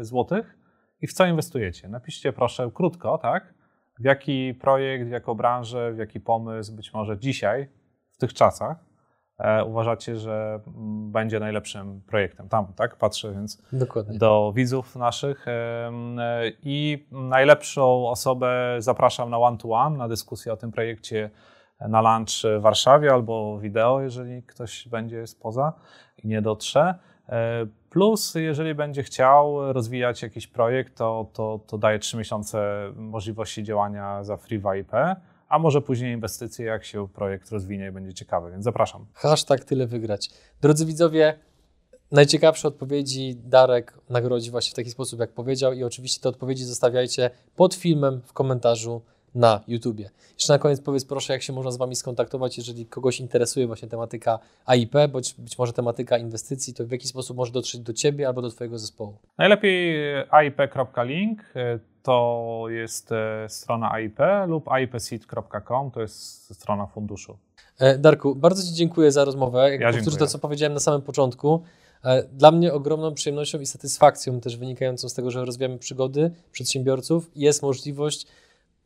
złotych 0.00 0.58
i 1.00 1.06
w 1.06 1.12
co 1.12 1.26
inwestujecie? 1.26 1.88
Napiszcie 1.88 2.32
proszę 2.32 2.70
krótko, 2.74 3.18
tak, 3.18 3.54
w 3.98 4.04
jaki 4.04 4.54
projekt, 4.54 5.08
w 5.08 5.10
jaką 5.10 5.34
branżę, 5.34 5.92
w 5.92 5.98
jaki 5.98 6.20
pomysł 6.20 6.76
być 6.76 6.92
może 6.92 7.18
dzisiaj, 7.18 7.68
w 8.12 8.16
tych 8.16 8.34
czasach, 8.34 8.91
uważacie, 9.66 10.16
że 10.16 10.60
mm, 10.66 11.12
będzie 11.12 11.40
najlepszym 11.40 12.00
projektem. 12.06 12.48
Tam, 12.48 12.66
tak? 12.76 12.96
Patrzę 12.96 13.32
więc 13.32 13.62
Dokładnie. 13.72 14.18
do 14.18 14.52
widzów 14.56 14.96
naszych. 14.96 15.48
E, 15.48 15.90
I 16.62 17.06
najlepszą 17.10 18.08
osobę 18.08 18.76
zapraszam 18.78 19.30
na 19.30 19.38
one-to-one, 19.38 19.98
na 19.98 20.08
dyskusję 20.08 20.52
o 20.52 20.56
tym 20.56 20.72
projekcie 20.72 21.30
na 21.88 22.00
lunch 22.00 22.58
w 22.58 22.62
Warszawie 22.62 23.12
albo 23.12 23.58
wideo, 23.58 24.00
jeżeli 24.00 24.42
ktoś 24.42 24.88
będzie 24.88 25.26
spoza 25.26 25.72
i 26.24 26.28
nie 26.28 26.42
dotrze. 26.42 26.94
E, 27.28 27.66
plus, 27.90 28.34
jeżeli 28.34 28.74
będzie 28.74 29.02
chciał 29.02 29.72
rozwijać 29.72 30.22
jakiś 30.22 30.46
projekt, 30.46 30.96
to, 30.96 31.30
to, 31.32 31.60
to 31.66 31.78
daje 31.78 31.98
3 31.98 32.16
miesiące 32.16 32.88
możliwości 32.96 33.64
działania 33.64 34.24
za 34.24 34.36
free 34.36 34.58
w 34.58 34.74
IP 34.80 34.92
a 35.52 35.58
może 35.58 35.82
później 35.82 36.14
inwestycje, 36.14 36.66
jak 36.66 36.84
się 36.84 37.08
projekt 37.08 37.50
rozwinie 37.50 37.88
i 37.88 37.92
będzie 37.92 38.14
ciekawy, 38.14 38.50
więc 38.50 38.64
zapraszam. 38.64 39.06
Hashtag 39.12 39.64
tyle 39.64 39.86
wygrać. 39.86 40.30
Drodzy 40.60 40.86
widzowie, 40.86 41.38
najciekawsze 42.12 42.68
odpowiedzi 42.68 43.36
Darek 43.44 43.98
nagrodzi 44.10 44.50
właśnie 44.50 44.70
w 44.70 44.74
taki 44.74 44.90
sposób, 44.90 45.20
jak 45.20 45.32
powiedział 45.32 45.72
i 45.72 45.84
oczywiście 45.84 46.20
te 46.20 46.28
odpowiedzi 46.28 46.64
zostawiajcie 46.64 47.30
pod 47.56 47.74
filmem 47.74 48.20
w 48.24 48.32
komentarzu 48.32 49.02
na 49.34 49.60
YouTubie. 49.68 50.10
Jeszcze 50.34 50.52
na 50.52 50.58
koniec 50.58 50.80
powiedz 50.80 51.04
proszę, 51.04 51.32
jak 51.32 51.42
się 51.42 51.52
można 51.52 51.70
z 51.70 51.76
Wami 51.76 51.96
skontaktować, 51.96 52.58
jeżeli 52.58 52.86
kogoś 52.86 53.20
interesuje 53.20 53.66
właśnie 53.66 53.88
tematyka 53.88 54.38
AIP, 54.66 54.94
bądź 55.12 55.34
być 55.34 55.58
może 55.58 55.72
tematyka 55.72 56.18
inwestycji, 56.18 56.74
to 56.74 56.86
w 56.86 56.90
jaki 56.90 57.08
sposób 57.08 57.36
może 57.36 57.52
dotrzeć 57.52 57.80
do 57.80 57.92
Ciebie 57.92 58.26
albo 58.26 58.42
do 58.42 58.50
Twojego 58.50 58.78
zespołu? 58.78 59.16
Najlepiej 59.38 59.96
aip.link 60.30 61.40
to 62.02 62.64
jest 62.68 63.12
e, 63.12 63.46
strona 63.48 63.92
AIP 63.92 64.18
lub 64.48 64.68
aipseed.com, 64.68 65.90
to 65.90 66.00
jest 66.00 66.54
strona 66.54 66.86
funduszu. 66.86 67.36
E, 67.78 67.98
Darku, 67.98 68.34
bardzo 68.34 68.62
Ci 68.62 68.72
dziękuję 68.72 69.12
za 69.12 69.24
rozmowę. 69.24 69.70
Jak 69.70 69.80
ja 69.80 69.92
powtórzę 69.92 70.16
to, 70.16 70.26
co 70.26 70.38
powiedziałem 70.38 70.74
na 70.74 70.80
samym 70.80 71.02
początku. 71.02 71.62
E, 72.04 72.22
dla 72.22 72.50
mnie 72.50 72.72
ogromną 72.72 73.14
przyjemnością 73.14 73.60
i 73.60 73.66
satysfakcją 73.66 74.40
też 74.40 74.56
wynikającą 74.56 75.08
z 75.08 75.14
tego, 75.14 75.30
że 75.30 75.44
rozwijamy 75.44 75.78
przygody 75.78 76.30
przedsiębiorców 76.52 77.30
jest 77.36 77.62
możliwość 77.62 78.26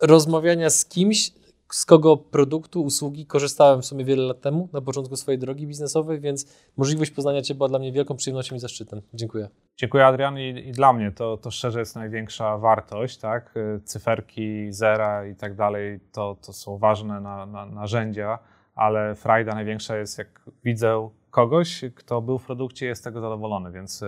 rozmawiania 0.01 0.71
z 0.71 0.85
kimś, 0.85 1.33
z 1.71 1.85
kogo 1.85 2.17
produktu, 2.17 2.83
usługi 2.83 3.27
korzystałem 3.27 3.83
w 3.83 3.87
sumie 3.87 4.05
wiele 4.05 4.23
lat 4.23 4.41
temu, 4.41 4.69
na 4.73 4.81
początku 4.81 5.17
swojej 5.17 5.39
drogi 5.39 5.67
biznesowej, 5.67 6.21
więc 6.21 6.47
możliwość 6.77 7.11
poznania 7.11 7.43
Cię 7.43 7.55
była 7.55 7.69
dla 7.69 7.79
mnie 7.79 7.93
wielką 7.93 8.17
przyjemnością 8.17 8.57
i 8.57 8.59
zaszczytem. 8.59 9.03
Dziękuję. 9.15 9.49
Dziękuję 9.77 10.07
Adrian 10.07 10.39
i, 10.39 10.69
i 10.69 10.73
dla 10.73 10.93
mnie 10.93 11.13
to, 11.13 11.37
to 11.37 11.51
szczerze 11.51 11.79
jest 11.79 11.97
największa 11.97 12.59
wartość, 12.59 13.19
tak? 13.19 13.55
Cyferki, 13.85 14.73
zera 14.73 15.27
i 15.27 15.35
tak 15.35 15.55
dalej, 15.55 16.01
to, 16.13 16.37
to 16.47 16.53
są 16.53 16.79
ważne 16.79 17.21
na, 17.21 17.47
na, 17.47 17.67
narzędzia, 17.67 18.39
ale 18.75 19.15
frajda 19.15 19.55
największa 19.55 19.97
jest 19.97 20.19
jak 20.19 20.43
widzę 20.65 21.11
kogoś, 21.31 21.85
kto 21.95 22.23
był 22.23 22.39
w 22.39 22.47
produkcie 22.47 22.87
i 22.87 22.89
jest 22.89 23.01
z 23.01 23.05
tego 23.05 23.21
zadowolony, 23.21 23.73
więc 23.73 24.05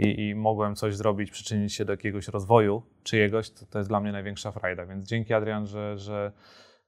i, 0.00 0.28
i, 0.28 0.34
mogłem 0.34 0.74
coś 0.74 0.96
zrobić, 0.96 1.30
przyczynić 1.30 1.74
się 1.74 1.84
do 1.84 1.92
jakiegoś 1.92 2.28
rozwoju 2.28 2.82
czyjegoś, 3.02 3.50
to, 3.50 3.66
to 3.66 3.78
jest 3.78 3.90
dla 3.90 4.00
mnie 4.00 4.12
największa 4.12 4.52
frajda. 4.52 4.86
Więc 4.86 5.06
dzięki 5.06 5.34
Adrian, 5.34 5.66
że, 5.66 5.98
że, 5.98 6.32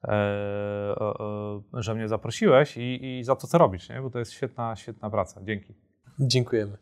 e, 0.04 0.12
e, 0.12 1.82
że 1.82 1.94
mnie 1.94 2.08
zaprosiłeś 2.08 2.76
i, 2.76 3.18
i 3.18 3.24
za 3.24 3.36
to, 3.36 3.46
co 3.46 3.58
robisz, 3.58 3.88
nie? 3.88 4.00
bo 4.00 4.10
to 4.10 4.18
jest 4.18 4.32
świetna, 4.32 4.76
świetna 4.76 5.10
praca. 5.10 5.40
Dzięki. 5.44 5.74
Dziękujemy. 6.20 6.76